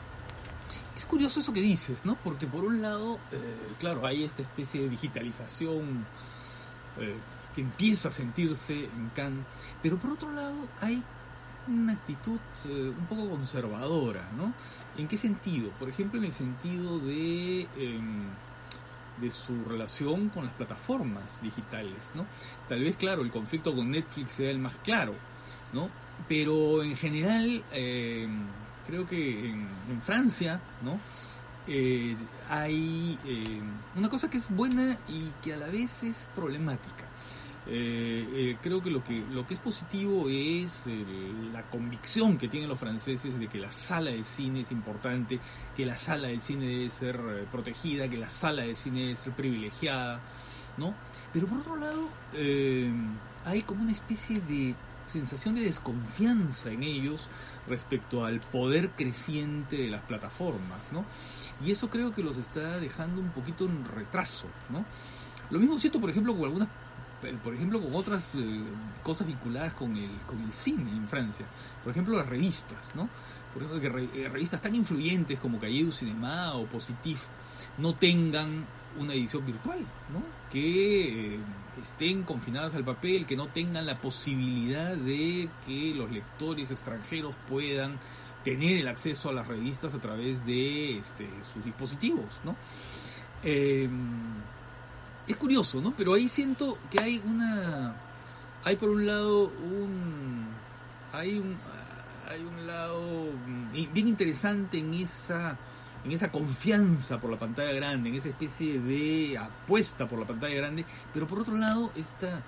Es 0.95 1.05
curioso 1.05 1.39
eso 1.39 1.53
que 1.53 1.61
dices, 1.61 2.05
¿no? 2.05 2.15
Porque 2.23 2.47
por 2.47 2.63
un 2.63 2.81
lado, 2.81 3.19
eh, 3.31 3.37
claro, 3.79 4.05
hay 4.07 4.23
esta 4.23 4.41
especie 4.41 4.81
de 4.81 4.89
digitalización 4.89 6.07
eh, 6.99 7.15
que 7.53 7.61
empieza 7.61 8.09
a 8.09 8.11
sentirse 8.11 8.85
en 8.85 9.11
Cannes, 9.13 9.45
pero 9.83 9.97
por 9.97 10.11
otro 10.11 10.31
lado 10.31 10.55
hay 10.81 11.03
una 11.67 11.93
actitud 11.93 12.39
eh, 12.65 12.93
un 12.97 13.05
poco 13.07 13.29
conservadora, 13.29 14.29
¿no? 14.35 14.53
¿En 14.97 15.07
qué 15.07 15.17
sentido? 15.17 15.69
Por 15.79 15.89
ejemplo, 15.89 16.19
en 16.19 16.25
el 16.25 16.33
sentido 16.33 16.99
de, 16.99 17.67
em, 17.77 18.25
de 19.21 19.31
su 19.31 19.63
relación 19.65 20.29
con 20.29 20.45
las 20.45 20.53
plataformas 20.53 21.41
digitales, 21.41 22.11
¿no? 22.15 22.25
Tal 22.67 22.83
vez, 22.83 22.95
claro, 22.95 23.21
el 23.21 23.31
conflicto 23.31 23.75
con 23.75 23.91
Netflix 23.91 24.31
sea 24.31 24.49
el 24.49 24.59
más 24.59 24.75
claro, 24.83 25.13
¿no? 25.73 25.89
Pero 26.27 26.83
en 26.83 26.95
general, 26.95 27.63
em, 27.71 28.45
creo 28.85 29.05
que 29.05 29.49
en, 29.49 29.67
Francia, 30.01 30.61
¿no? 30.83 30.99
Eh, 31.67 32.15
hay 32.49 33.17
em, 33.25 33.63
una 33.95 34.09
cosa 34.09 34.29
que 34.29 34.37
es 34.37 34.49
buena 34.49 34.97
y 35.09 35.31
que 35.41 35.53
a 35.53 35.57
la 35.57 35.67
vez 35.67 36.03
es 36.03 36.27
problemática. 36.35 37.06
Eh, 37.69 38.25
eh, 38.31 38.57
creo 38.61 38.81
que 38.81 38.89
lo 38.89 39.03
que 39.03 39.25
lo 39.29 39.45
que 39.45 39.55
es 39.55 39.59
positivo 39.59 40.29
es 40.29 40.85
la 41.51 41.63
convicción 41.63 42.37
que 42.37 42.47
tienen 42.47 42.69
los 42.69 42.79
franceses 42.79 43.37
de 43.37 43.47
que 43.47 43.59
la 43.59 43.73
sala 43.73 44.11
de 44.11 44.23
cine 44.23 44.61
es 44.61 44.71
importante, 44.71 45.39
que 45.75 45.85
la 45.85 45.97
sala 45.97 46.29
del 46.29 46.41
cine 46.41 46.65
debe 46.65 46.89
ser 46.89 47.15
eh, 47.15 47.45
protegida, 47.51 48.07
que 48.07 48.17
la 48.17 48.29
sala 48.29 48.63
de 48.63 48.75
cine 48.75 49.01
debe 49.01 49.15
ser 49.17 49.33
privilegiada, 49.33 50.21
¿no? 50.77 50.95
Pero 51.33 51.47
por 51.47 51.59
otro 51.59 51.75
lado 51.75 52.07
hay 53.45 53.61
como 53.63 53.81
una 53.81 53.91
especie 53.91 54.39
de 54.41 54.73
sensación 55.05 55.55
de 55.55 55.61
desconfianza 55.61 56.71
en 56.71 56.83
ellos 56.83 57.29
respecto 57.67 58.23
al 58.23 58.39
poder 58.39 58.91
creciente 58.91 59.77
de 59.77 59.89
las 59.89 60.03
plataformas, 60.03 60.93
¿no? 60.93 61.03
Y 61.65 61.71
eso 61.71 61.89
creo 61.89 62.13
que 62.13 62.23
los 62.23 62.37
está 62.37 62.79
dejando 62.79 63.19
un 63.19 63.31
poquito 63.31 63.65
en 63.65 63.83
retraso, 63.83 64.47
¿no? 64.69 64.85
Lo 65.49 65.59
mismo 65.59 65.79
siento, 65.79 65.99
por 65.99 66.09
ejemplo, 66.09 66.33
con 66.33 66.45
algunas 66.45 66.69
por 67.43 67.53
ejemplo, 67.53 67.81
con 67.81 67.93
otras 67.95 68.35
eh, 68.35 68.63
cosas 69.03 69.27
vinculadas 69.27 69.73
con 69.73 69.95
el, 69.95 70.11
con 70.27 70.41
el 70.41 70.53
cine 70.53 70.91
en 70.91 71.07
Francia. 71.07 71.45
Por 71.83 71.91
ejemplo, 71.91 72.15
las 72.15 72.27
revistas, 72.27 72.95
¿no? 72.95 73.09
Por 73.53 73.63
ejemplo, 73.63 73.81
que 73.81 74.23
eh, 74.23 74.29
revistas 74.29 74.61
tan 74.61 74.75
influyentes 74.75 75.39
como 75.39 75.59
Cahiers 75.59 75.87
du 75.87 75.91
Cinema 75.91 76.53
o 76.53 76.65
Positif 76.65 77.21
no 77.77 77.95
tengan 77.95 78.65
una 78.99 79.13
edición 79.13 79.45
virtual, 79.45 79.79
¿no? 80.13 80.21
Que 80.51 81.35
eh, 81.35 81.39
estén 81.81 82.23
confinadas 82.23 82.75
al 82.75 82.83
papel, 82.83 83.25
que 83.25 83.35
no 83.35 83.47
tengan 83.47 83.85
la 83.85 83.99
posibilidad 83.99 84.95
de 84.95 85.49
que 85.65 85.93
los 85.95 86.11
lectores 86.11 86.71
extranjeros 86.71 87.35
puedan 87.49 87.99
tener 88.43 88.77
el 88.77 88.87
acceso 88.87 89.29
a 89.29 89.33
las 89.33 89.47
revistas 89.47 89.93
a 89.95 89.99
través 89.99 90.45
de 90.45 90.99
este, 90.99 91.27
sus 91.53 91.65
dispositivos, 91.65 92.39
¿no? 92.43 92.55
Es 95.27 95.37
curioso, 95.37 95.81
¿no? 95.81 95.93
Pero 95.95 96.13
ahí 96.13 96.29
siento 96.29 96.77
que 96.89 96.99
hay 96.99 97.21
una, 97.25 97.95
hay 98.63 98.75
por 98.77 98.89
un 98.89 99.05
lado 99.05 99.47
un, 99.47 100.47
hay 101.11 101.37
un, 101.37 101.57
hay 102.29 102.41
un 102.41 102.67
lado 102.67 103.29
bien 103.71 104.07
interesante 104.07 104.79
en 104.79 104.93
esa, 104.93 105.57
en 106.05 106.11
esa 106.11 106.31
confianza 106.31 107.19
por 107.19 107.29
la 107.29 107.37
pantalla 107.37 107.73
grande, 107.73 108.09
en 108.09 108.15
esa 108.15 108.29
especie 108.29 108.79
de 108.79 109.37
apuesta 109.37 110.07
por 110.07 110.19
la 110.19 110.25
pantalla 110.25 110.55
grande, 110.55 110.85
pero 111.13 111.27
por 111.27 111.39
otro 111.39 111.55
lado 111.55 111.91
esta, 111.95 112.37
eh, 112.37 112.41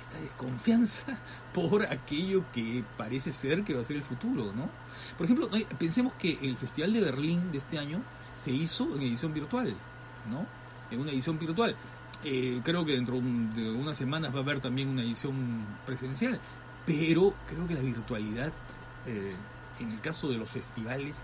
esta 0.00 0.18
desconfianza 0.20 1.20
por 1.52 1.84
aquello 1.84 2.44
que 2.52 2.84
parece 2.96 3.32
ser 3.32 3.64
que 3.64 3.74
va 3.74 3.80
a 3.80 3.84
ser 3.84 3.96
el 3.96 4.02
futuro, 4.02 4.52
¿no? 4.52 4.70
Por 5.18 5.24
ejemplo, 5.24 5.50
pensemos 5.78 6.12
que 6.14 6.38
el 6.42 6.56
Festival 6.56 6.92
de 6.92 7.00
Berlín 7.00 7.50
de 7.50 7.58
este 7.58 7.76
año 7.76 8.02
se 8.36 8.52
hizo 8.52 8.94
en 8.96 9.02
edición 9.02 9.34
virtual, 9.34 9.74
¿no? 10.30 10.63
Una 10.98 11.10
edición 11.10 11.38
virtual. 11.38 11.76
Eh, 12.24 12.60
creo 12.64 12.84
que 12.84 12.92
dentro 12.92 13.16
de 13.16 13.70
unas 13.72 13.96
semanas 13.96 14.34
va 14.34 14.38
a 14.38 14.42
haber 14.42 14.60
también 14.60 14.88
una 14.88 15.02
edición 15.02 15.66
presencial, 15.84 16.40
pero 16.86 17.34
creo 17.46 17.66
que 17.66 17.74
la 17.74 17.80
virtualidad, 17.80 18.52
eh, 19.06 19.34
en 19.80 19.90
el 19.92 20.00
caso 20.00 20.28
de 20.28 20.38
los 20.38 20.48
festivales, 20.48 21.22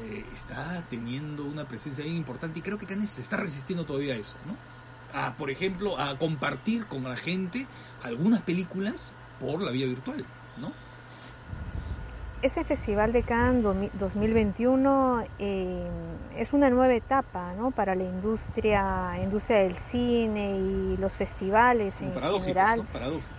eh, 0.00 0.24
está 0.32 0.84
teniendo 0.88 1.44
una 1.44 1.66
presencia 1.66 2.04
bien 2.04 2.16
importante 2.16 2.58
y 2.58 2.62
creo 2.62 2.78
que 2.78 2.86
Cannes 2.86 3.10
se 3.10 3.20
está 3.20 3.36
resistiendo 3.36 3.84
todavía 3.84 4.14
a 4.14 4.16
eso, 4.16 4.36
¿no? 4.46 4.56
A, 5.16 5.36
por 5.36 5.50
ejemplo, 5.50 5.98
a 5.98 6.18
compartir 6.18 6.86
con 6.86 7.04
la 7.04 7.16
gente 7.16 7.66
algunas 8.02 8.40
películas 8.42 9.12
por 9.38 9.60
la 9.60 9.70
vía 9.70 9.86
virtual, 9.86 10.24
¿no? 10.58 10.72
Ese 12.42 12.64
Festival 12.64 13.12
de 13.12 13.22
Cannes 13.22 13.62
2021 13.62 15.24
eh, 15.38 15.86
es 16.36 16.52
una 16.52 16.70
nueva 16.70 16.92
etapa 16.92 17.54
¿no? 17.56 17.70
para 17.70 17.94
la 17.94 18.02
industria, 18.02 19.12
industria 19.22 19.58
del 19.58 19.76
cine 19.76 20.56
y 20.58 20.96
los 20.96 21.12
festivales 21.12 22.02
en 22.02 22.12
general, 22.12 22.84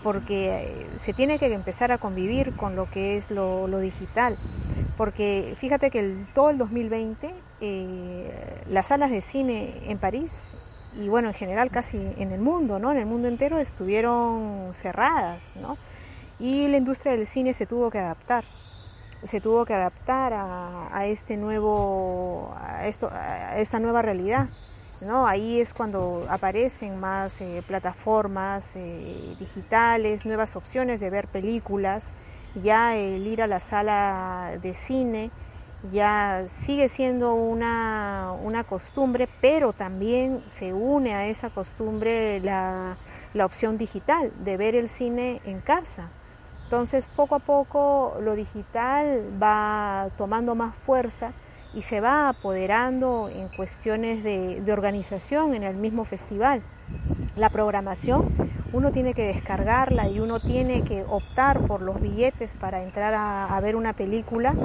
porque 0.03 0.63
eh, 0.63 0.87
se 0.99 1.11
tiene 1.11 1.37
que 1.37 1.53
empezar 1.53 1.91
a 1.91 1.97
convivir 1.97 2.55
con 2.55 2.77
lo 2.77 2.89
que 2.89 3.17
es 3.17 3.29
lo, 3.29 3.67
digital. 3.77 4.37
Porque 4.95 5.57
fíjate 5.59 5.91
que 5.91 6.23
todo 6.33 6.51
el 6.51 6.57
2020 6.57 7.33
eh, 7.59 8.63
las 8.69 8.87
salas 8.87 9.11
de 9.11 9.19
cine 9.19 9.81
en 9.85 9.97
París 9.97 10.53
y 10.97 11.09
bueno, 11.09 11.27
en 11.27 11.33
general 11.33 11.71
casi 11.71 11.97
en 11.97 12.31
el 12.31 12.39
mundo, 12.39 12.79
¿no? 12.79 12.93
En 12.93 12.99
el 12.99 13.05
mundo 13.05 13.27
entero 13.27 13.59
estuvieron 13.59 14.69
cerradas, 14.71 15.41
¿no? 15.57 15.77
Y 16.39 16.69
la 16.69 16.77
industria 16.77 17.17
del 17.17 17.27
cine 17.27 17.53
se 17.53 17.65
tuvo 17.65 17.91
que 17.91 17.99
adaptar 17.99 18.45
se 19.25 19.41
tuvo 19.41 19.65
que 19.65 19.73
adaptar 19.73 20.33
a, 20.33 21.05
este 21.05 21.37
nuevo, 21.37 22.55
a, 22.59 22.87
esto, 22.87 23.09
a 23.11 23.57
esta 23.57 23.79
nueva 23.79 24.01
realidad. 24.01 24.49
¿no? 25.01 25.27
Ahí 25.27 25.59
es 25.59 25.73
cuando 25.73 26.25
aparecen 26.29 26.99
más 26.99 27.41
eh, 27.41 27.61
plataformas 27.67 28.75
eh, 28.75 29.35
digitales, 29.39 30.25
nuevas 30.25 30.55
opciones 30.55 30.99
de 31.01 31.09
ver 31.09 31.27
películas, 31.27 32.13
ya 32.63 32.95
el 32.95 33.25
ir 33.27 33.41
a 33.41 33.47
la 33.47 33.59
sala 33.59 34.57
de 34.61 34.73
cine 34.73 35.31
ya 35.91 36.45
sigue 36.47 36.87
siendo 36.87 37.33
una, 37.33 38.31
una 38.41 38.63
costumbre, 38.63 39.27
pero 39.41 39.73
también 39.73 40.41
se 40.53 40.73
une 40.73 41.13
a 41.13 41.27
esa 41.27 41.49
costumbre 41.49 42.39
la, 42.39 42.95
la 43.33 43.45
opción 43.45 43.77
digital 43.77 44.31
de 44.45 44.55
ver 44.55 44.75
el 44.75 44.87
cine 44.87 45.41
en 45.45 45.59
casa. 45.59 46.09
Entonces, 46.63 47.09
poco 47.15 47.35
a 47.35 47.39
poco 47.39 48.17
lo 48.21 48.35
digital 48.35 49.21
va 49.41 50.09
tomando 50.17 50.55
más 50.55 50.75
fuerza 50.85 51.33
y 51.73 51.81
se 51.81 51.99
va 51.99 52.29
apoderando 52.29 53.29
en 53.29 53.49
cuestiones 53.49 54.23
de, 54.23 54.63
organización 54.71 55.53
en 55.55 55.63
el 55.63 55.75
mismo 55.75 56.05
festival. 56.05 56.61
La 57.35 57.49
programación, 57.49 58.31
uno 58.73 58.91
tiene 58.91 59.13
que 59.13 59.27
descargarla 59.27 60.07
y 60.07 60.19
uno 60.19 60.39
tiene 60.39 60.83
que 60.83 61.03
optar 61.03 61.61
por 61.61 61.81
los 61.81 61.99
billetes 61.99 62.53
para 62.59 62.83
entrar 62.83 63.13
a, 63.15 63.59
ver 63.59 63.75
una 63.75 63.93
película, 63.93 64.55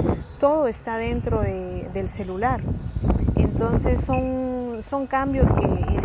todo 0.41 0.69
está 0.69 0.97
dentro 0.97 1.41
del 1.41 2.11
celular. 2.11 2.61
Entonces 3.37 4.03
son, 4.03 4.83
son 4.83 5.07
cambios 5.07 5.47
que 5.55 5.98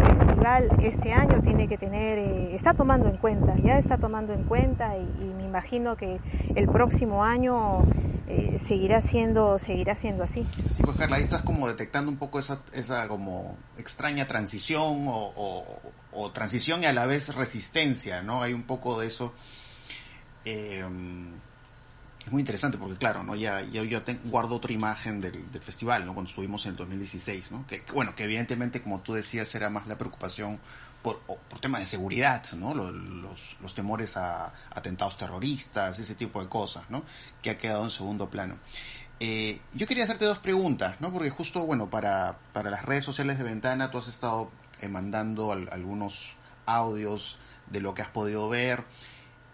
este 0.82 1.14
año 1.14 1.42
tiene 1.42 1.68
que 1.68 1.78
tener, 1.78 2.20
eh, 2.20 2.56
está 2.56 2.74
tomando 2.74 3.08
en 3.08 3.18
cuenta, 3.18 3.56
ya 3.64 3.78
está 3.78 3.98
tomando 3.98 4.34
en 4.34 4.44
cuenta 4.44 4.98
y, 4.98 5.06
me 5.38 5.44
imagino 5.44 5.96
que 5.96 6.20
el 6.56 6.68
próximo 6.68 7.24
año 7.24 7.84
eh, 8.28 8.60
seguirá 8.68 9.02
siendo 9.02 9.60
seguirá 9.60 9.96
siendo 9.96 10.24
así. 10.24 10.46
Sí, 10.72 10.82
pues 10.84 10.98
Carla, 10.98 11.18
ahí 11.18 11.22
estás 11.22 11.44
como 11.44 11.68
detectando 11.68 12.12
un 12.12 12.18
poco 12.18 12.40
esa, 12.40 12.62
esa 12.74 13.08
como 13.08 13.58
extraña 13.78 14.28
transición 14.28 15.06
o, 15.08 15.64
o, 16.12 16.32
transición 16.32 16.84
y 16.84 16.88
a 16.88 16.94
la 16.94 17.06
vez 17.06 17.36
resistencia, 17.36 18.22
¿no? 18.22 18.42
Hay 18.42 18.54
un 18.54 18.64
poco 18.64 19.00
de 19.00 19.08
eso. 19.08 19.34
Eh, 20.46 20.84
es 22.26 22.32
muy 22.32 22.40
interesante 22.42 22.78
porque, 22.78 22.98
claro, 22.98 23.24
¿no? 23.24 23.36
ya, 23.36 23.62
yo 23.62 23.84
guardo 24.26 24.56
otra 24.56 24.72
imagen 24.72 25.20
del, 25.20 25.44
festival, 25.62 26.06
¿no? 26.06 26.14
cuando 26.14 26.30
estuvimos 26.30 26.66
en 26.66 26.72
el 26.72 26.78
2016, 26.78 27.52
¿no? 27.52 27.68
que, 27.68 27.84
bueno, 27.94 28.16
que 28.16 28.24
evidentemente, 28.24 28.82
como 28.82 29.02
tú 29.02 29.14
decías, 29.14 29.54
era 29.56 29.70
más 29.70 29.88
la 29.88 29.98
preocupación 29.98 30.60
por, 31.02 31.20
por 31.20 31.60
temas 31.60 31.82
de 31.82 31.86
seguridad, 31.86 32.46
¿no? 32.54 32.74
Los, 32.74 33.58
los, 33.62 33.76
temores 33.76 34.16
a 34.16 34.54
atentados 34.72 35.18
terroristas, 35.18 36.00
ese 36.00 36.16
tipo 36.16 36.42
de 36.42 36.48
cosas, 36.48 36.84
¿no? 36.90 37.04
que 37.42 37.50
ha 37.50 37.58
quedado 37.58 37.84
en 37.84 37.90
segundo 37.90 38.30
plano. 38.30 38.56
Eh, 39.20 39.60
yo 39.74 39.86
quería 39.86 40.06
hacerte 40.06 40.24
dos 40.24 40.40
preguntas, 40.40 40.96
¿no? 41.02 41.12
porque 41.12 41.30
justo, 41.30 41.66
bueno, 41.66 41.90
para, 41.90 42.38
para 42.54 42.70
las 42.70 42.86
redes 42.86 43.04
sociales 43.04 43.38
de 43.38 43.44
Ventana 43.44 43.92
tú 43.92 43.98
has 43.98 44.08
estado 44.08 44.50
mandando 44.90 45.52
al, 45.52 45.68
algunos 45.74 46.36
audios 46.66 47.38
de 47.68 47.82
lo 47.82 47.94
que 47.94 48.02
has 48.02 48.10
podido 48.10 48.48
ver. 48.50 48.86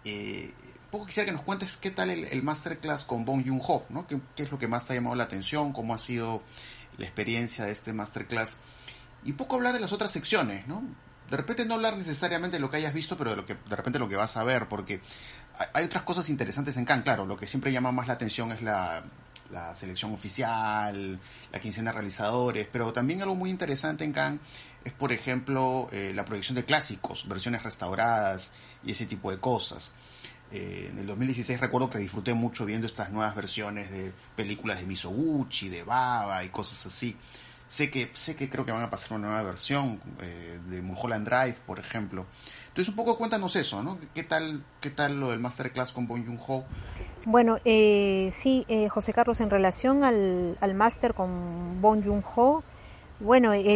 Eh, 0.04 0.54
poco 0.90 1.06
quisiera 1.06 1.26
que 1.26 1.32
nos 1.32 1.42
cuentes 1.42 1.76
qué 1.76 1.90
tal 1.90 2.10
el, 2.10 2.42
masterclass 2.42 3.04
con 3.04 3.24
Bong 3.24 3.44
Joon-ho, 3.46 3.86
¿no? 3.88 4.06
¿Qué, 4.06 4.20
¿Qué, 4.36 4.44
es 4.44 4.50
lo 4.50 4.58
que 4.58 4.68
más 4.68 4.86
te 4.86 4.92
ha 4.92 4.96
llamado 4.96 5.16
la 5.16 5.24
atención? 5.24 5.72
¿Cómo 5.72 5.94
ha 5.94 5.98
sido 5.98 6.42
la 6.98 7.04
experiencia 7.04 7.64
de 7.64 7.72
este 7.72 7.92
masterclass? 7.92 8.56
Y 9.24 9.32
poco 9.34 9.56
hablar 9.56 9.74
de 9.74 9.80
las 9.80 9.92
otras 9.92 10.10
secciones, 10.10 10.66
¿no? 10.66 10.82
De 11.30 11.36
repente 11.36 11.64
no 11.64 11.74
hablar 11.74 11.96
necesariamente 11.96 12.56
de 12.56 12.60
lo 12.60 12.70
que 12.70 12.78
hayas 12.78 12.92
visto, 12.92 13.16
pero 13.16 13.30
de 13.30 13.36
lo 13.36 13.46
que 13.46 13.54
de 13.54 13.76
repente 13.76 13.98
lo 13.98 14.08
que 14.08 14.16
vas 14.16 14.36
a 14.36 14.42
ver, 14.42 14.68
porque 14.68 15.00
hay 15.72 15.84
otras 15.84 16.02
cosas 16.02 16.28
interesantes 16.28 16.76
en 16.76 16.84
Cannes, 16.84 17.04
claro, 17.04 17.24
lo 17.24 17.36
que 17.36 17.46
siempre 17.46 17.72
llama 17.72 17.92
más 17.92 18.08
la 18.08 18.14
atención 18.14 18.50
es 18.50 18.62
la, 18.62 19.04
la 19.52 19.74
selección 19.74 20.12
oficial, 20.12 21.20
la 21.52 21.60
quincena 21.60 21.90
de 21.90 21.98
realizadores, 21.98 22.66
pero 22.72 22.92
también 22.92 23.22
algo 23.22 23.36
muy 23.36 23.50
interesante 23.50 24.04
en 24.04 24.12
Cannes 24.12 24.40
es, 24.84 24.92
por 24.92 25.12
ejemplo, 25.12 25.88
eh, 25.92 26.12
la 26.14 26.24
proyección 26.24 26.56
de 26.56 26.64
clásicos, 26.64 27.28
versiones 27.28 27.62
restauradas 27.62 28.52
y 28.84 28.92
ese 28.92 29.06
tipo 29.06 29.30
de 29.30 29.38
cosas. 29.38 29.90
Eh, 30.52 30.88
en 30.90 30.98
el 30.98 31.06
2016 31.06 31.60
recuerdo 31.60 31.88
que 31.90 31.98
disfruté 31.98 32.34
mucho 32.34 32.66
viendo 32.66 32.86
estas 32.86 33.10
nuevas 33.10 33.34
versiones 33.34 33.90
de 33.90 34.12
películas 34.36 34.80
de 34.80 34.86
Misoguchi, 34.86 35.68
de 35.68 35.82
Baba 35.82 36.44
y 36.44 36.48
cosas 36.48 36.86
así. 36.86 37.16
Sé 37.68 37.88
que, 37.88 38.10
sé 38.14 38.34
que 38.34 38.48
creo 38.48 38.66
que 38.66 38.72
van 38.72 38.82
a 38.82 38.90
pasar 38.90 39.12
una 39.12 39.28
nueva 39.28 39.44
versión 39.44 40.00
eh, 40.20 40.58
de 40.68 40.82
Mulholland 40.82 41.28
Drive, 41.28 41.56
por 41.64 41.78
ejemplo. 41.78 42.26
Entonces 42.66 42.88
un 42.88 42.96
poco 42.96 43.16
cuéntanos 43.16 43.54
eso, 43.54 43.82
¿no? 43.82 43.98
¿Qué 44.12 44.24
tal, 44.24 44.64
qué 44.80 44.90
tal 44.90 45.20
lo 45.20 45.30
del 45.30 45.38
Masterclass 45.38 45.92
con 45.92 46.08
Bong 46.08 46.24
Joon-ho? 46.26 46.64
Bueno, 47.26 47.58
eh, 47.64 48.32
sí, 48.36 48.64
eh, 48.68 48.88
José 48.88 49.12
Carlos, 49.12 49.40
en 49.40 49.50
relación 49.50 50.04
al, 50.04 50.56
al 50.60 50.74
máster 50.74 51.14
con 51.14 51.80
Bong 51.80 52.04
Joon-ho, 52.04 52.64
bueno, 53.20 53.52
él, 53.52 53.66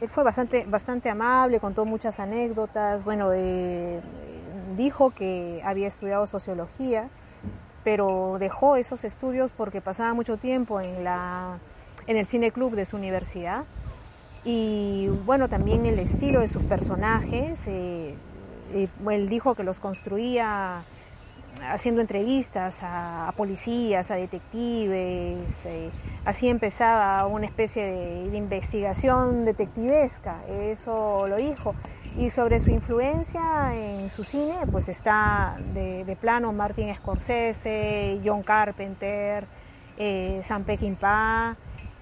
él, 0.00 0.08
fue 0.08 0.22
bastante, 0.22 0.64
bastante 0.64 1.10
amable, 1.10 1.58
contó 1.58 1.84
muchas 1.84 2.20
anécdotas, 2.20 3.02
bueno, 3.02 3.32
eh, 3.34 4.00
dijo 4.76 5.10
que 5.10 5.60
había 5.64 5.88
estudiado 5.88 6.26
sociología, 6.26 7.08
pero 7.84 8.36
dejó 8.40 8.76
esos 8.76 9.04
estudios 9.04 9.52
porque 9.52 9.80
pasaba 9.80 10.12
mucho 10.14 10.36
tiempo 10.36 10.80
en, 10.80 11.04
la, 11.04 11.58
en 12.06 12.16
el 12.16 12.26
cine 12.26 12.50
club 12.50 12.74
de 12.74 12.86
su 12.86 12.96
universidad. 12.96 13.64
Y 14.44 15.08
bueno, 15.24 15.48
también 15.48 15.86
el 15.86 15.98
estilo 15.98 16.40
de 16.40 16.48
sus 16.48 16.62
personajes, 16.64 17.66
eh, 17.66 18.14
él 18.72 19.28
dijo 19.28 19.54
que 19.54 19.64
los 19.64 19.80
construía 19.80 20.82
haciendo 21.62 22.00
entrevistas 22.00 22.78
a, 22.82 23.32
policías, 23.36 24.10
a 24.10 24.16
detectives, 24.16 25.66
eh, 25.66 25.90
así 26.24 26.48
empezaba 26.48 27.26
una 27.26 27.46
especie 27.46 27.84
de, 27.84 28.36
investigación 28.36 29.44
detectivesca, 29.44 30.42
eso 30.48 31.26
lo 31.28 31.36
dijo. 31.36 31.74
Y 32.18 32.30
sobre 32.30 32.60
su 32.60 32.70
influencia 32.70 33.74
en 33.74 34.08
su 34.08 34.24
cine, 34.24 34.54
pues 34.70 34.88
está 34.88 35.56
de, 35.74 36.16
plano 36.20 36.52
Martin 36.52 36.94
Scorsese, 36.96 38.20
John 38.24 38.42
Carpenter, 38.42 39.46
eh, 39.98 40.40
Sam 40.46 40.64
Peckinpah, 40.64 41.56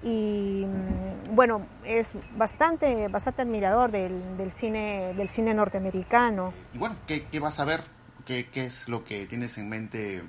y 0.04 0.66
mm, 0.66 1.34
bueno, 1.34 1.66
es 1.84 2.12
bastante, 2.36 3.08
bastante 3.08 3.42
admirador 3.42 3.90
del, 3.90 4.52
cine, 4.52 5.14
del 5.14 5.30
cine 5.30 5.54
norteamericano. 5.54 6.52
Y 6.74 6.78
bueno, 6.78 6.96
¿qué, 7.06 7.24
qué 7.24 7.40
vas 7.40 7.58
a 7.58 7.64
ver? 7.64 7.80
¿Qué, 8.26 8.48
¿Qué, 8.50 8.66
es 8.66 8.88
lo 8.88 9.04
que 9.04 9.26
tienes 9.26 9.58
en 9.58 9.68
mente 9.68 10.22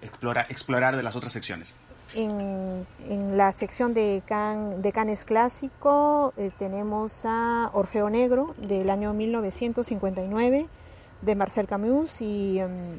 explora, 0.00 0.46
explorar 0.48 0.96
de 0.96 1.02
las 1.02 1.16
otras 1.16 1.32
secciones? 1.32 1.74
En, 2.14 2.86
en 3.08 3.36
la 3.38 3.52
sección 3.52 3.94
de, 3.94 4.22
Can, 4.26 4.82
de 4.82 4.92
Canes 4.92 5.24
Clásico 5.24 6.34
eh, 6.36 6.50
tenemos 6.58 7.24
a 7.24 7.70
Orfeo 7.72 8.10
Negro 8.10 8.54
del 8.58 8.90
año 8.90 9.14
1959 9.14 10.66
de 11.22 11.34
Marcel 11.34 11.66
Camus 11.66 12.20
y 12.20 12.60
um, 12.60 12.98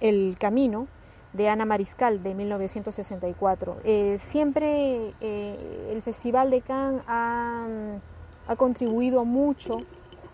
El 0.00 0.36
Camino 0.38 0.86
de 1.32 1.48
Ana 1.48 1.64
Mariscal 1.64 2.22
de 2.22 2.34
1964. 2.34 3.78
Eh, 3.82 4.18
siempre 4.22 5.14
eh, 5.20 5.90
el 5.90 6.00
Festival 6.02 6.50
de 6.50 6.60
Cannes 6.60 7.02
ha, 7.08 7.66
ha, 8.46 8.56
contribuido 8.56 9.24
mucho 9.24 9.78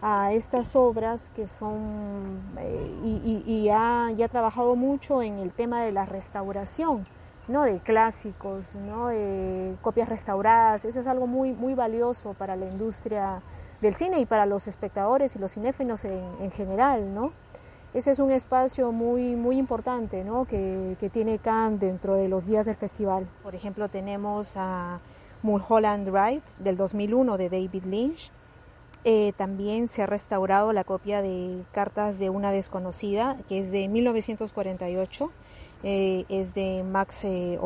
a 0.03 0.33
estas 0.33 0.75
obras 0.77 1.31
que 1.35 1.47
son 1.47 2.41
eh, 2.59 3.43
y, 3.47 3.69
ha, 3.71 4.11
trabajado 4.31 4.77
mucho 4.77 5.23
en 5.23 5.39
el 5.39 5.53
tema 5.53 5.83
de 5.83 5.93
la 5.93 6.07
restauración, 6.07 7.07
¿no? 7.49 7.65
de 7.65 7.79
clásicos, 7.81 8.75
¿no? 8.75 9.09
de 9.09 9.77
copias 9.83 10.09
restauradas. 10.09 10.85
Eso 10.85 11.01
es 11.01 11.07
algo 11.07 11.27
muy, 11.27 11.53
muy 11.53 11.75
valioso 11.75 12.35
para 12.35 12.57
la 12.57 12.67
industria 12.67 13.43
del 13.81 13.95
cine 13.95 14.21
y 14.21 14.27
para 14.27 14.47
los 14.47 14.67
espectadores 14.67 15.37
y 15.37 15.39
los 15.39 15.53
cinéfilos 15.53 16.05
en, 16.05 16.23
en 16.41 16.51
general, 16.51 17.15
¿no? 17.15 17.33
ese 17.93 18.13
es 18.13 18.19
un 18.21 18.31
espacio 18.31 18.93
muy, 18.93 19.35
muy 19.35 19.59
importante 19.59 20.23
¿no? 20.23 20.45
que, 20.45 20.97
que, 21.01 21.11
tiene 21.11 21.39
Cannes 21.39 21.81
dentro 21.81 22.15
de 22.15 22.29
los 22.29 22.47
días 22.47 22.67
del 22.67 22.77
festival. 22.77 23.27
Por 23.43 23.55
ejemplo, 23.55 23.89
tenemos 23.89 24.53
a 24.57 25.01
Mulholland 25.43 26.09
Drive 26.09 26.43
del 26.59 26.77
2001 26.77 27.37
de 27.37 27.49
David 27.49 27.85
Lynch. 27.85 28.31
Eh, 29.05 29.33
también 29.37 29.89
se 29.89 30.03
ha 30.03 30.07
restaurado 30.07 30.73
la 30.73 30.85
copia 30.85 31.23
de 31.23 31.63
Cartas 31.73 32.19
de 32.19 32.29
una 32.29 32.53
desconocida, 32.53 33.39
que 33.49 33.61
es 33.61 33.73
de 33.73 33.89
1948, 33.89 35.33
eh, 35.83 36.25
es 36.29 36.55
de 36.55 36.83
Max 36.85 37.25
eh. 37.25 37.59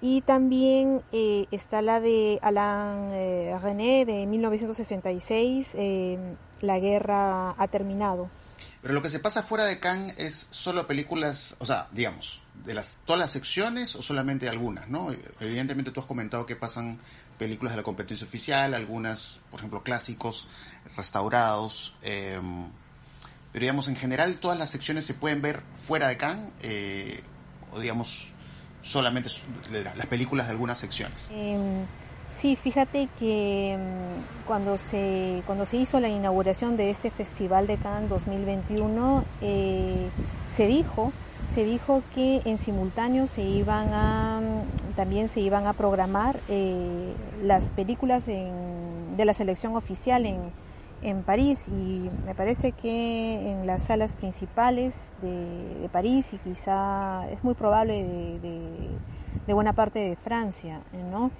Y 0.00 0.20
también 0.20 1.02
eh, 1.12 1.46
está 1.50 1.82
la 1.82 1.98
de 1.98 2.38
Alain 2.42 3.60
René 3.60 4.04
de 4.04 4.26
1966, 4.26 5.74
La 6.60 6.78
guerra 6.78 7.54
ha 7.58 7.68
terminado. 7.68 8.28
Pero 8.82 8.94
lo 8.94 9.02
que 9.02 9.08
se 9.08 9.18
pasa 9.18 9.42
fuera 9.42 9.64
de 9.64 9.80
Cannes 9.80 10.14
es 10.18 10.46
solo 10.50 10.86
películas, 10.86 11.56
o 11.58 11.66
sea, 11.66 11.88
digamos, 11.90 12.42
de 12.66 12.74
las 12.74 12.98
todas 13.06 13.18
las 13.18 13.30
secciones 13.30 13.96
o 13.96 14.02
solamente 14.02 14.48
algunas, 14.48 14.88
¿no? 14.88 15.08
Evidentemente 15.40 15.90
tú 15.90 16.00
has 16.00 16.06
comentado 16.06 16.44
que 16.44 16.54
pasan 16.54 16.98
películas 17.44 17.74
de 17.74 17.76
la 17.76 17.82
competencia 17.82 18.26
oficial, 18.26 18.72
algunas, 18.74 19.42
por 19.50 19.60
ejemplo, 19.60 19.82
clásicos, 19.82 20.48
restaurados, 20.96 21.94
eh, 22.02 22.40
pero 23.52 23.62
digamos, 23.62 23.88
en 23.88 23.96
general 23.96 24.38
todas 24.38 24.58
las 24.58 24.70
secciones 24.70 25.04
se 25.04 25.14
pueden 25.14 25.42
ver 25.42 25.62
fuera 25.74 26.08
de 26.08 26.16
Cannes, 26.16 26.52
eh, 26.62 27.20
o 27.72 27.80
digamos, 27.80 28.28
solamente 28.82 29.30
las 29.70 30.06
películas 30.06 30.46
de 30.46 30.52
algunas 30.52 30.78
secciones. 30.78 31.28
Eh, 31.32 31.84
Sí, 32.36 32.56
fíjate 32.56 33.08
que 33.18 33.78
mm, 33.78 34.46
cuando 34.46 34.76
se, 34.76 35.42
cuando 35.46 35.66
se 35.66 35.76
hizo 35.76 36.00
la 36.00 36.08
inauguración 36.08 36.76
de 36.76 36.90
este 36.90 37.10
Festival 37.10 37.66
de 37.66 37.76
Cannes 37.76 38.10
2021, 38.10 39.24
eh, 39.40 40.08
se 40.48 40.66
dijo, 40.66 41.12
se 41.48 41.64
dijo 41.64 42.02
que 42.14 42.42
en 42.44 42.58
simultáneo 42.58 43.26
se 43.26 43.42
iban 43.42 43.88
a, 43.92 44.40
también 44.96 45.28
se 45.28 45.40
iban 45.40 45.66
a 45.66 45.72
programar 45.72 46.40
eh, 46.48 47.14
las 47.42 47.70
películas 47.70 48.26
de 48.26 49.24
la 49.24 49.34
selección 49.34 49.76
oficial 49.76 50.26
en, 50.26 50.64
París 51.26 51.68
y 51.68 52.08
me 52.24 52.34
parece 52.34 52.72
que 52.72 53.50
en 53.50 53.66
las 53.66 53.82
salas 53.82 54.14
principales 54.14 55.12
de, 55.20 55.86
París 55.92 56.32
y 56.32 56.38
quizá 56.38 57.28
es 57.30 57.44
muy 57.44 57.52
probable 57.52 58.38
de, 58.40 59.52
buena 59.52 59.74
parte 59.74 59.98
de 59.98 60.16
Francia, 60.16 60.80
¿no? 61.10 61.30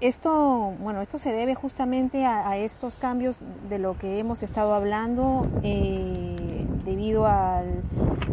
Esto, 0.00 0.72
bueno, 0.80 1.02
esto 1.02 1.18
se 1.18 1.34
debe 1.34 1.54
justamente 1.54 2.24
a, 2.24 2.48
a, 2.48 2.56
estos 2.56 2.96
cambios 2.96 3.42
de 3.68 3.78
lo 3.78 3.98
que 3.98 4.20
hemos 4.20 4.42
estado 4.42 4.72
hablando 4.72 5.46
eh, 5.62 6.64
debido 6.84 7.26
al, 7.26 7.82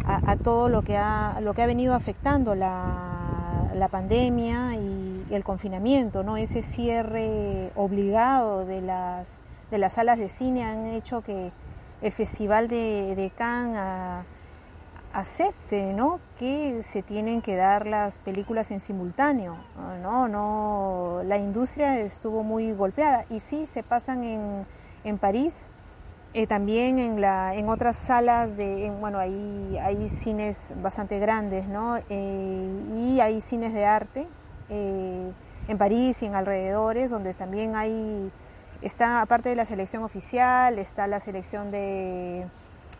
a, 0.06 0.32
a, 0.32 0.36
todo 0.38 0.70
lo 0.70 0.82
que 0.82 0.98
ha, 0.98 1.40
lo 1.42 1.54
que 1.54 1.64
ha 1.64 1.66
venido 1.66 1.94
afectando 1.94 2.56
la, 2.56 3.72
la 3.76 3.88
pandemia 3.88 4.76
y, 4.76 5.06
el 5.32 5.44
confinamiento, 5.44 6.24
¿no? 6.24 6.38
Ese 6.38 6.62
cierre 6.62 7.72
obligado 7.76 8.64
de 8.64 8.80
las, 8.80 9.40
de 9.72 9.80
las 9.80 9.94
salas 9.94 10.20
de 10.20 10.30
cine 10.30 10.64
han 10.64 10.86
hecho 10.86 11.22
que 11.22 11.52
el 12.04 12.12
Festival 12.12 12.68
de, 12.68 13.16
de 13.16 13.32
Cannes 13.32 13.76
a, 13.76 14.24
acepte 15.14 15.94
¿no? 15.94 16.20
que 16.38 16.84
se 16.84 17.02
tienen 17.02 17.42
que 17.42 17.56
dar 17.56 17.88
las 17.88 18.20
películas 18.20 18.70
en 18.70 18.82
simultáneo. 18.82 19.58
No, 20.04 20.28
no, 20.28 21.24
la 21.24 21.38
industria 21.38 22.00
estuvo 22.00 22.44
muy 22.44 22.74
golpeada 22.74 23.26
y 23.30 23.40
sí 23.40 23.66
se 23.66 23.82
pasan 23.82 24.24
en, 24.24 24.66
en 25.04 25.18
París 25.18 25.72
Eh, 26.38 26.48
también 26.48 27.00
en, 27.00 27.22
la, 27.22 27.56
en 27.56 27.70
otras 27.70 27.96
salas, 27.96 28.58
de, 28.58 28.92
bueno, 29.00 29.20
hay, 29.20 29.78
hay 29.82 30.10
cines 30.10 30.74
bastante 30.82 31.18
grandes, 31.18 31.66
¿no? 31.66 31.96
Eh, 32.10 32.70
y 32.98 33.22
hay 33.22 33.40
cines 33.40 33.72
de 33.72 33.86
arte 33.86 34.28
eh, 34.68 35.32
en 35.70 35.78
París 35.78 36.22
y 36.22 36.26
en 36.26 36.36
alrededores, 36.36 37.10
donde 37.10 37.34
también 37.34 37.78
hay, 37.78 38.30
está, 38.82 39.22
aparte 39.22 39.48
de 39.48 39.56
la 39.56 39.64
selección 39.64 40.04
oficial, 40.04 40.78
está 40.78 41.08
la 41.08 41.22
selección 41.22 41.72
de 41.72 42.46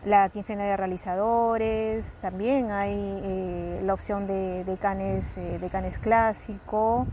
la 0.06 0.30
quincena 0.30 0.64
de 0.64 0.78
realizadores, 0.78 2.18
también 2.22 2.70
hay 2.70 3.80
la 3.82 3.92
opción 3.92 4.26
de, 4.26 4.64
de 4.64 4.78
canes, 4.78 5.36
de 5.36 5.68
canes 5.70 5.98
clásico, 5.98 7.06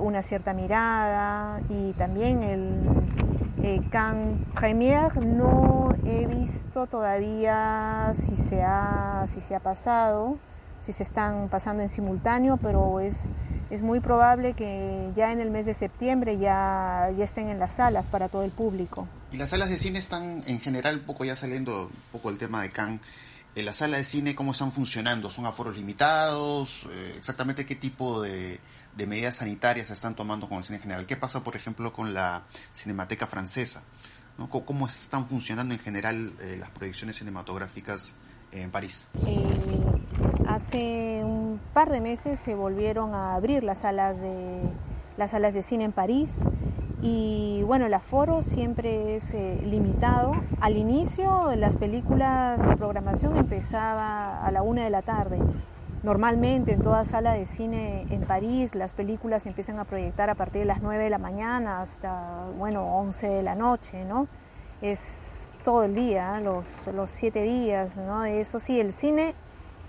una 0.00 0.22
cierta 0.22 0.54
mirada 0.54 1.60
y 1.68 1.92
también 1.92 2.42
el 2.42 3.29
eh, 3.62 3.80
Can 3.90 4.46
Premier 4.54 5.16
no 5.16 5.94
he 6.04 6.26
visto 6.26 6.86
todavía 6.86 8.12
si 8.14 8.36
se, 8.36 8.62
ha, 8.62 9.26
si 9.28 9.40
se 9.40 9.54
ha 9.54 9.60
pasado, 9.60 10.38
si 10.80 10.92
se 10.92 11.02
están 11.02 11.48
pasando 11.48 11.82
en 11.82 11.88
simultáneo, 11.88 12.56
pero 12.56 13.00
es, 13.00 13.30
es 13.70 13.82
muy 13.82 14.00
probable 14.00 14.54
que 14.54 15.10
ya 15.14 15.32
en 15.32 15.40
el 15.40 15.50
mes 15.50 15.66
de 15.66 15.74
septiembre 15.74 16.38
ya, 16.38 17.10
estén 17.18 17.48
en 17.48 17.58
las 17.58 17.74
salas 17.74 18.08
para 18.08 18.28
todo 18.28 18.44
el 18.44 18.50
público. 18.50 19.06
Y 19.30 19.36
las 19.36 19.50
salas 19.50 19.68
de 19.68 19.76
cine 19.76 19.98
están 19.98 20.42
en 20.46 20.60
general, 20.60 20.98
un 20.98 21.04
poco 21.04 21.24
ya 21.24 21.36
saliendo 21.36 21.84
un 21.84 22.12
poco 22.12 22.30
el 22.30 22.38
tema 22.38 22.62
de 22.62 22.70
Cannes, 22.70 23.00
en 23.54 23.64
la 23.64 23.72
sala 23.72 23.96
de 23.96 24.04
cine, 24.04 24.34
¿cómo 24.34 24.52
están 24.52 24.70
funcionando? 24.70 25.28
¿Son 25.28 25.44
aforos 25.44 25.76
limitados? 25.76 26.86
Eh, 26.90 27.14
¿Exactamente 27.16 27.66
qué 27.66 27.74
tipo 27.74 28.22
de, 28.22 28.60
medidas 29.06 29.36
sanitarias 29.36 29.88
se 29.88 29.92
están 29.94 30.14
tomando 30.14 30.48
con 30.48 30.58
el 30.58 30.64
cine 30.64 30.78
general? 30.78 31.06
¿Qué 31.06 31.16
pasa, 31.16 31.42
por 31.42 31.56
ejemplo, 31.56 31.92
con 31.92 32.14
la 32.14 32.44
Cinemateca 32.74 33.26
Francesa? 33.26 33.82
¿Cómo, 34.48 34.86
están 34.86 35.26
funcionando 35.26 35.74
en 35.74 35.80
general 35.80 36.32
eh, 36.40 36.56
las 36.58 36.70
proyecciones 36.70 37.16
cinematográficas 37.16 38.14
en 38.52 38.70
París? 38.70 39.08
Eh, 39.26 39.50
hace 40.46 41.20
un 41.24 41.60
par 41.74 41.90
de 41.90 42.00
meses 42.00 42.40
se 42.40 42.54
volvieron 42.54 43.14
a 43.14 43.34
abrir 43.34 43.62
las 43.62 43.80
salas 43.80 44.20
de, 44.20 44.62
las 45.16 45.32
salas 45.32 45.52
de 45.52 45.62
cine 45.62 45.84
en 45.84 45.92
París 45.92 46.44
y 47.02 47.62
bueno, 47.66 47.86
el 47.86 47.94
aforo 47.94 48.42
siempre 48.42 49.16
es 49.16 49.32
eh, 49.32 49.60
limitado. 49.64 50.32
Al 50.60 50.76
inicio 50.76 51.54
las 51.56 51.76
películas, 51.76 52.58
la 52.64 52.76
programación 52.76 53.36
empezaba 53.36 54.44
a 54.44 54.50
la 54.50 54.62
una 54.62 54.84
de 54.84 54.90
la 54.90 55.02
tarde. 55.02 55.38
Normalmente 56.02 56.72
en 56.72 56.82
toda 56.82 57.04
sala 57.04 57.34
de 57.34 57.44
cine 57.44 58.06
en 58.10 58.22
París 58.22 58.74
las 58.74 58.94
películas 58.94 59.44
empiezan 59.46 59.78
a 59.78 59.84
proyectar 59.84 60.30
a 60.30 60.34
partir 60.34 60.60
de 60.60 60.64
las 60.66 60.80
9 60.80 61.04
de 61.04 61.10
la 61.10 61.18
mañana 61.18 61.82
hasta, 61.82 62.46
bueno, 62.56 62.96
11 62.96 63.28
de 63.28 63.42
la 63.42 63.54
noche, 63.54 64.04
¿no? 64.04 64.26
Es 64.80 65.54
todo 65.62 65.84
el 65.84 65.94
día, 65.94 66.40
los, 66.40 66.64
los 66.94 67.10
siete 67.10 67.42
días, 67.42 67.98
¿no? 67.98 68.24
Eso 68.24 68.58
sí, 68.58 68.80
el 68.80 68.94
cine, 68.94 69.34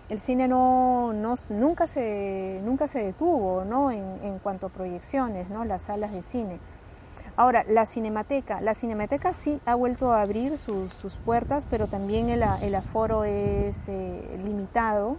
el 0.09 0.20
cine 0.20 0.49
no, 0.49 1.14
no, 1.14 1.36
nunca, 1.51 1.88
se, 1.88 2.59
nunca 2.64 2.89
se 2.89 3.05
detuvo, 3.05 3.64
¿no? 3.64 3.89
En, 3.89 4.20
en 4.24 4.39
cuanto 4.39 4.66
a 4.66 4.70
proyecciones, 4.70 5.49
¿no? 5.49 5.64
Las 5.64 5.84
salas 5.84 6.12
de 6.12 6.24
cine. 6.24 6.59
Ahora, 7.38 7.64
la 7.68 7.86
Cinemateca. 7.86 8.62
La 8.62 8.76
Cinemateca 8.76 9.34
sí 9.34 9.62
ha 9.66 9.76
vuelto 9.76 10.12
a 10.12 10.22
abrir 10.22 10.57
sus, 10.57 11.16
puertas, 11.26 11.66
pero 11.70 11.88
también 11.88 12.30
el, 12.30 12.76
aforo 12.76 13.24
es 13.24 13.88
eh, 13.88 14.39
limitado. 14.43 15.18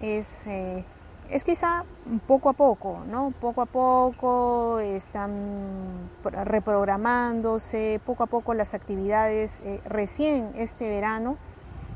Es, 0.00 0.46
eh, 0.46 0.84
es 1.30 1.44
quizá 1.44 1.84
poco 2.26 2.48
a 2.48 2.52
poco, 2.54 3.04
¿no? 3.06 3.32
Poco 3.40 3.62
a 3.62 3.66
poco 3.66 4.80
están 4.80 6.10
reprogramándose, 6.22 8.00
poco 8.04 8.24
a 8.24 8.26
poco 8.26 8.54
las 8.54 8.74
actividades. 8.74 9.60
Eh, 9.64 9.80
recién 9.84 10.52
este 10.56 10.88
verano 10.88 11.36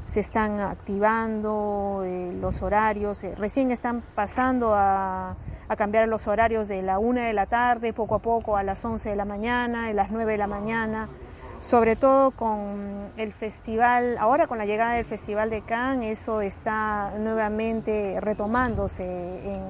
se 0.06 0.20
están 0.20 0.60
activando 0.60 2.04
los 2.40 2.60
horarios, 2.60 3.22
recién 3.38 3.70
están 3.70 4.02
pasando 4.14 4.74
a 4.74 5.36
a 5.68 5.76
cambiar 5.76 6.08
los 6.08 6.26
horarios 6.26 6.68
de 6.68 6.82
la 6.82 6.98
una 6.98 7.26
de 7.26 7.32
la 7.32 7.46
tarde, 7.46 7.92
poco 7.92 8.16
a 8.16 8.18
poco 8.18 8.56
a 8.56 8.62
las 8.62 8.84
11 8.84 9.10
de 9.10 9.16
la 9.16 9.24
mañana, 9.24 9.86
de 9.86 9.94
las 9.94 10.10
9 10.10 10.32
de 10.32 10.38
la 10.38 10.46
mañana, 10.46 11.08
sobre 11.68 11.96
todo 11.96 12.30
con 12.32 13.10
el 13.16 13.32
festival, 13.32 14.18
ahora 14.18 14.46
con 14.46 14.58
la 14.58 14.66
llegada 14.66 14.94
del 14.94 15.06
Festival 15.06 15.48
de 15.48 15.62
Cannes, 15.62 16.20
eso 16.20 16.42
está 16.42 17.14
nuevamente 17.18 18.20
retomándose 18.20 19.02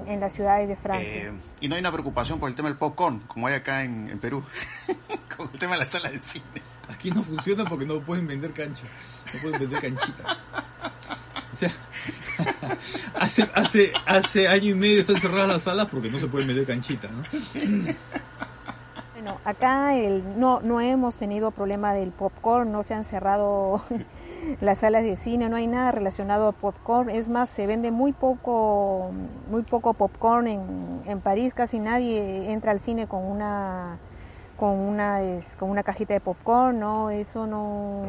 en, 0.07 0.21
las 0.21 0.33
ciudades 0.33 0.69
de 0.69 0.77
Francia. 0.77 1.29
Eh, 1.29 1.33
y 1.61 1.69
no 1.69 1.77
hay 1.77 1.81
una 1.81 1.93
preocupación 1.93 2.41
por 2.41 2.49
el 2.49 2.57
tema 2.57 2.69
del 2.69 2.79
popcorn, 2.79 3.21
como 3.29 3.47
hay 3.47 3.55
acá 3.55 3.85
en, 3.85 4.19
Perú, 4.19 4.43
con 5.37 5.49
el 5.53 5.59
tema 5.59 5.75
de 5.75 5.81
la 5.81 5.87
sala 5.87 6.11
de 6.11 6.21
cine. 6.21 6.45
Aquí 6.89 7.11
no 7.11 7.23
funciona 7.23 7.65
porque 7.65 7.87
no 7.87 8.01
pueden 8.01 8.27
vender 8.27 8.53
cancha, 8.53 8.85
no 9.33 9.41
pueden 9.41 9.61
vender 9.61 9.81
canchita. 9.81 10.39
O 11.53 11.57
sea, 11.57 11.71
hace, 13.21 13.49
hace, 13.55 13.93
hace 14.05 14.49
año 14.49 14.71
y 14.71 14.75
medio 14.75 15.01
están 15.01 15.17
cerradas 15.17 15.49
las 15.49 15.63
salas 15.63 15.87
porque 15.87 16.11
no 16.11 16.19
se 16.19 16.27
puede 16.27 16.45
meter 16.45 16.67
canchita, 16.67 17.09
¿no? 17.09 17.23
Bueno, 19.25 19.41
acá 19.47 19.97
el, 19.97 20.39
no, 20.39 20.61
no 20.61 20.83
hemos 20.83 21.17
tenido 21.17 21.51
problema 21.51 21.95
del 21.95 22.11
popcorn, 22.11 22.71
no 22.71 22.83
se 22.83 22.93
han 22.93 23.05
cerrado 23.05 23.81
las 24.61 24.81
salas 24.81 25.03
de 25.03 25.17
cine, 25.17 25.49
no 25.49 25.57
hay 25.57 25.67
nada 25.67 25.93
relacionado 25.93 26.47
a 26.47 26.53
popcorn, 26.53 27.09
es 27.09 27.31
más, 27.31 27.49
se 27.49 27.67
vende 27.67 27.91
muy 27.91 28.13
poco, 28.13 29.13
muy 29.51 29.63
poco 29.63 29.95
popcorn 29.95 30.47
en, 30.47 31.01
en 31.07 31.21
París, 31.23 31.55
casi 31.55 31.81
nadie 31.81 32.53
entra 32.53 32.73
al 32.73 32.81
cine 32.81 33.07
con 33.07 33.25
una 33.25 33.97
con 34.59 34.79
una 34.79 35.23
es, 35.23 35.57
con 35.57 35.71
una 35.71 35.83
cajita 35.83 36.13
de 36.13 36.21
popcorn, 36.21 36.79
no, 36.79 37.09
eso 37.09 37.47
no, 37.47 38.03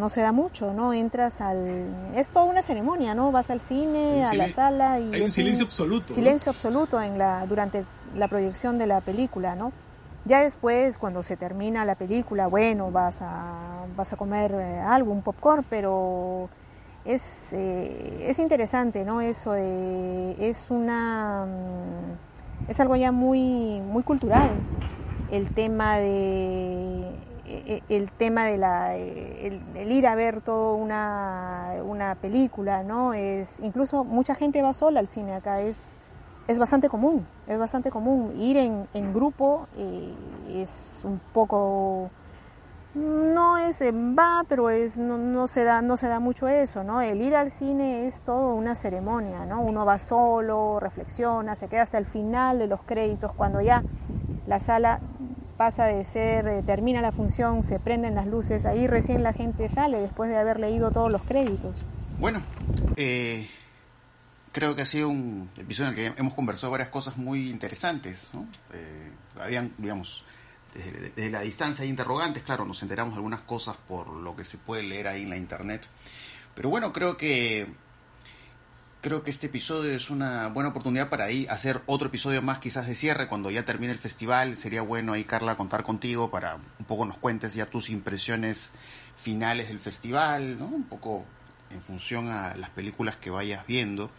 no 0.00 0.10
se 0.10 0.20
da 0.20 0.32
mucho, 0.32 0.74
no 0.74 0.92
entras 0.92 1.40
al 1.40 1.86
es 2.16 2.28
toda 2.28 2.46
una 2.46 2.62
ceremonia, 2.62 3.14
no, 3.14 3.30
vas 3.30 3.50
al 3.50 3.60
cine, 3.60 4.24
a 4.24 4.34
la 4.34 4.48
sala 4.48 4.98
y 4.98 5.14
hay 5.14 5.22
un 5.22 5.30
silencio 5.30 5.64
absoluto, 5.64 6.12
silencio 6.12 6.50
absoluto 6.50 7.00
en 7.00 7.18
la 7.18 7.46
durante 7.46 7.84
la 8.16 8.26
proyección 8.26 8.78
de 8.78 8.88
la 8.88 9.00
película, 9.00 9.54
¿no? 9.54 9.72
Ya 10.26 10.42
después 10.42 10.98
cuando 10.98 11.22
se 11.22 11.36
termina 11.36 11.84
la 11.84 11.94
película, 11.94 12.48
bueno, 12.48 12.90
vas 12.90 13.22
a 13.22 13.86
vas 13.96 14.12
a 14.12 14.16
comer 14.16 14.52
eh, 14.52 14.80
algo, 14.80 15.12
un 15.12 15.22
popcorn, 15.22 15.64
pero 15.70 16.48
es, 17.04 17.52
eh, 17.52 18.26
es 18.28 18.40
interesante, 18.40 19.04
¿no? 19.04 19.20
Eso 19.20 19.54
es 19.54 20.66
una 20.70 21.46
mm, 21.46 22.70
es 22.70 22.80
algo 22.80 22.96
ya 22.96 23.12
muy 23.12 23.80
muy 23.80 24.02
cultural 24.02 24.50
el 25.30 25.48
tema 25.54 25.98
de 25.98 27.08
e, 27.46 27.82
e, 27.88 27.96
el 27.96 28.10
tema 28.10 28.46
de 28.46 28.58
la 28.58 28.96
el, 28.96 29.62
ir 29.92 30.06
a 30.08 30.16
ver 30.16 30.40
toda 30.40 30.74
una, 30.74 31.74
una, 31.84 32.16
película 32.16 32.82
no 32.82 33.14
es 33.14 33.60
incluso 33.60 34.02
mucha 34.02 34.34
gente 34.34 34.62
va 34.62 34.72
sola 34.72 34.98
al 34.98 35.06
cine 35.06 35.34
acá 35.34 35.60
es 35.60 35.96
es 36.48 36.58
bastante 36.58 36.88
común 36.88 37.26
es 37.46 37.58
bastante 37.58 37.90
común 37.90 38.34
ir 38.40 38.56
en, 38.56 38.88
en 38.94 39.12
grupo 39.12 39.68
eh, 39.76 40.12
es 40.54 41.00
un 41.04 41.20
poco 41.32 42.10
no 42.94 43.58
es 43.58 43.82
va 43.82 44.44
pero 44.48 44.70
es 44.70 44.96
no, 44.96 45.18
no, 45.18 45.46
se 45.48 45.64
da 45.64 45.82
no 45.82 45.96
se 45.96 46.08
da 46.08 46.18
mucho 46.18 46.48
eso 46.48 46.82
no 46.82 47.02
el 47.02 47.20
ir 47.20 47.36
al 47.36 47.50
cine 47.50 48.06
es 48.06 48.22
todo 48.22 48.54
una 48.54 48.74
ceremonia 48.74 49.44
no 49.44 49.60
uno 49.60 49.84
va 49.84 49.98
solo 49.98 50.80
reflexiona 50.80 51.54
se 51.54 51.68
queda 51.68 51.82
hasta 51.82 51.98
el 51.98 52.06
final 52.06 52.58
de 52.58 52.66
los 52.68 52.80
créditos 52.82 53.32
cuando 53.32 53.60
ya 53.60 53.82
la 54.46 54.60
sala 54.60 55.00
pasa 55.56 55.86
de 55.86 56.04
ser, 56.04 56.46
eh, 56.46 56.62
termina 56.62 57.00
la 57.00 57.12
función, 57.12 57.62
se 57.62 57.78
prenden 57.78 58.14
las 58.14 58.26
luces, 58.26 58.66
ahí 58.66 58.86
recién 58.86 59.22
la 59.22 59.32
gente 59.32 59.68
sale 59.68 60.00
después 60.00 60.30
de 60.30 60.36
haber 60.36 60.60
leído 60.60 60.90
todos 60.90 61.10
los 61.10 61.22
créditos. 61.22 61.84
Bueno, 62.18 62.40
eh, 62.96 63.46
creo 64.56 64.74
que 64.74 64.80
ha 64.80 64.86
sido 64.86 65.10
un 65.10 65.50
episodio 65.58 65.90
en 65.90 65.98
el 65.98 66.14
que 66.14 66.18
hemos 66.18 66.32
conversado 66.32 66.70
varias 66.70 66.88
cosas 66.88 67.18
muy 67.18 67.50
interesantes. 67.50 68.30
Eh, 68.72 69.10
habían, 69.38 69.74
digamos, 69.76 70.24
desde, 70.72 71.28
la 71.28 71.42
distancia 71.42 71.82
hay 71.82 71.90
interrogantes, 71.90 72.42
claro, 72.42 72.64
nos 72.64 72.82
enteramos 72.82 73.16
algunas 73.16 73.40
cosas 73.40 73.76
por 73.86 74.08
lo 74.08 74.34
que 74.34 74.44
se 74.44 74.56
puede 74.56 74.82
leer 74.82 75.08
ahí 75.08 75.24
en 75.24 75.28
la 75.28 75.36
internet. 75.36 75.86
Pero 76.54 76.70
bueno, 76.70 76.90
creo 76.90 77.18
que 77.18 77.66
creo 79.02 79.22
que 79.22 79.28
este 79.28 79.48
episodio 79.48 79.94
es 79.94 80.08
una 80.08 80.48
buena 80.48 80.70
oportunidad 80.70 81.10
para 81.10 81.26
ahí 81.26 81.46
hacer 81.50 81.82
otro 81.84 82.08
episodio 82.08 82.40
más 82.40 82.58
quizás 82.58 82.86
de 82.86 82.94
cierre 82.94 83.28
cuando 83.28 83.50
ya 83.50 83.66
termine 83.66 83.92
el 83.92 83.98
festival. 83.98 84.56
Sería 84.56 84.80
bueno 84.80 85.12
ahí, 85.12 85.24
Carla, 85.24 85.58
contar 85.58 85.82
contigo 85.82 86.30
para 86.30 86.54
un 86.54 86.86
poco 86.86 87.04
nos 87.04 87.18
cuentes 87.18 87.52
ya 87.52 87.66
tus 87.66 87.90
impresiones 87.90 88.72
finales 89.16 89.68
del 89.68 89.80
festival, 89.80 90.58
¿no? 90.58 90.64
Un 90.64 90.84
poco 90.84 91.26
en 91.68 91.82
función 91.82 92.30
a 92.30 92.54
las 92.56 92.70
películas 92.70 93.18
que 93.18 93.28
vayas 93.28 93.66
viendo. 93.66 94.10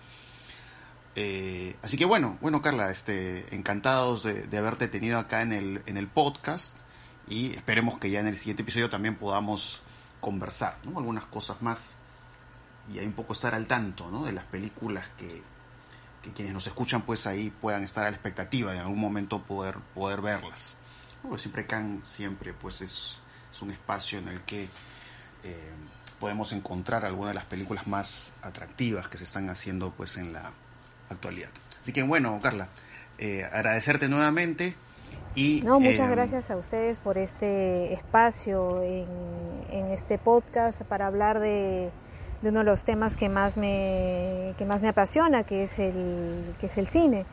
Eh, 1.20 1.76
así 1.82 1.98
que 1.98 2.06
bueno, 2.06 2.38
bueno 2.42 2.62
Carla, 2.62 2.92
este, 2.92 3.56
encantados 3.56 4.22
de, 4.22 4.44
de, 4.44 4.58
haberte 4.60 4.88
tenido 4.88 5.18
acá 5.18 5.42
en 5.42 5.52
el, 5.52 5.82
en 5.88 5.98
el 5.98 6.08
podcast 6.08 6.82
y 7.28 7.56
esperemos 7.56 7.98
que 7.98 8.12
ya 8.12 8.20
en 8.20 8.28
el 8.28 8.38
siguiente 8.38 8.62
episodio 8.62 8.92
también 8.92 9.16
podamos 9.16 9.82
conversar, 10.20 10.78
¿no? 10.86 11.00
Algunas 11.00 11.26
cosas 11.26 11.60
más 11.64 11.96
y 12.94 13.00
hay 13.00 13.06
un 13.08 13.14
poco 13.14 13.34
estar 13.34 13.56
al 13.56 13.66
tanto 13.66 14.12
¿no? 14.12 14.26
de 14.26 14.32
las 14.32 14.46
películas 14.46 15.08
que, 15.18 15.42
que, 16.22 16.32
quienes 16.34 16.54
nos 16.54 16.68
escuchan 16.68 17.02
pues 17.02 17.26
ahí 17.26 17.50
puedan 17.50 17.84
estar 17.84 18.06
a 18.06 18.12
la 18.12 18.16
expectativa 18.16 18.72
de 18.72 18.78
en 18.78 18.84
algún 18.84 19.00
momento 19.00 19.42
poder, 19.42 19.78
poder 19.96 20.22
verlas. 20.22 20.76
Siempre 21.38 21.66
Can 21.66 22.02
siempre 22.04 22.54
pues 22.54 22.82
es, 22.82 23.16
es, 23.52 23.62
un 23.62 23.72
espacio 23.72 24.20
en 24.20 24.30
el 24.30 24.42
que 24.42 24.70
eh, 25.44 25.72
podemos 26.20 26.54
encontrar 26.54 27.06
algunas 27.06 27.32
de 27.32 27.36
las 27.36 27.46
películas 27.46 27.88
más 27.88 28.34
atractivas 28.44 29.08
que 29.08 29.18
se 29.18 29.24
están 29.24 29.50
haciendo 29.50 29.92
pues 29.92 30.16
en 30.18 30.32
la 30.32 30.54
actualidad. 31.10 31.50
Así 31.82 31.94
que 31.94 32.04
bueno, 32.04 32.40
Carla, 32.42 32.70
eh, 33.18 33.44
agradecerte 33.52 34.08
nuevamente. 34.08 34.76
Y, 35.36 35.62
no, 35.64 35.80
muchas 35.80 36.10
eh, 36.10 36.12
gracias 36.12 36.50
a 36.50 36.58
ustedes 36.58 37.00
por 37.00 37.18
este 37.18 37.94
espacio 37.94 38.82
en, 38.82 39.06
en 39.72 39.92
este 39.92 40.18
podcast 40.18 40.82
para 40.82 41.06
hablar 41.08 41.40
de, 41.40 41.92
de, 42.42 42.50
uno 42.50 42.60
de 42.60 42.66
los 42.66 42.86
temas 42.86 43.16
que 43.18 43.30
más 43.30 43.56
me, 43.56 44.56
que 44.58 44.66
más 44.66 44.82
me 44.82 44.90
apasiona, 44.90 45.44
que 45.44 45.64
es 45.64 45.78
el, 45.78 46.56
que 46.60 46.66
es 46.66 46.78
el 46.78 46.88
cine. 46.88 47.26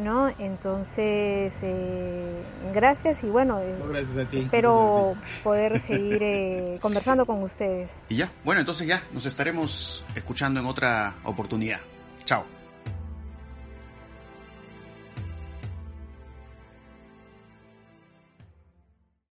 ¿no? 0.00 0.28
Entonces, 0.38 1.54
eh, 1.62 2.42
gracias 2.72 3.24
y 3.24 3.28
bueno, 3.28 3.60
no, 3.78 3.88
gracias 3.88 4.16
a 4.16 4.28
ti. 4.28 4.38
espero 4.38 5.10
a 5.10 5.12
ti. 5.14 5.20
poder 5.42 5.80
seguir 5.86 6.22
eh, 6.22 6.78
conversando 6.80 7.26
con 7.26 7.42
ustedes. 7.42 8.02
Y 8.08 8.16
ya, 8.16 8.32
bueno, 8.44 8.60
entonces 8.60 8.86
ya 8.86 9.02
nos 9.12 9.26
estaremos 9.26 10.04
escuchando 10.14 10.60
en 10.60 10.66
otra 10.66 11.16
oportunidad. 11.24 11.80
Chao. 12.24 12.61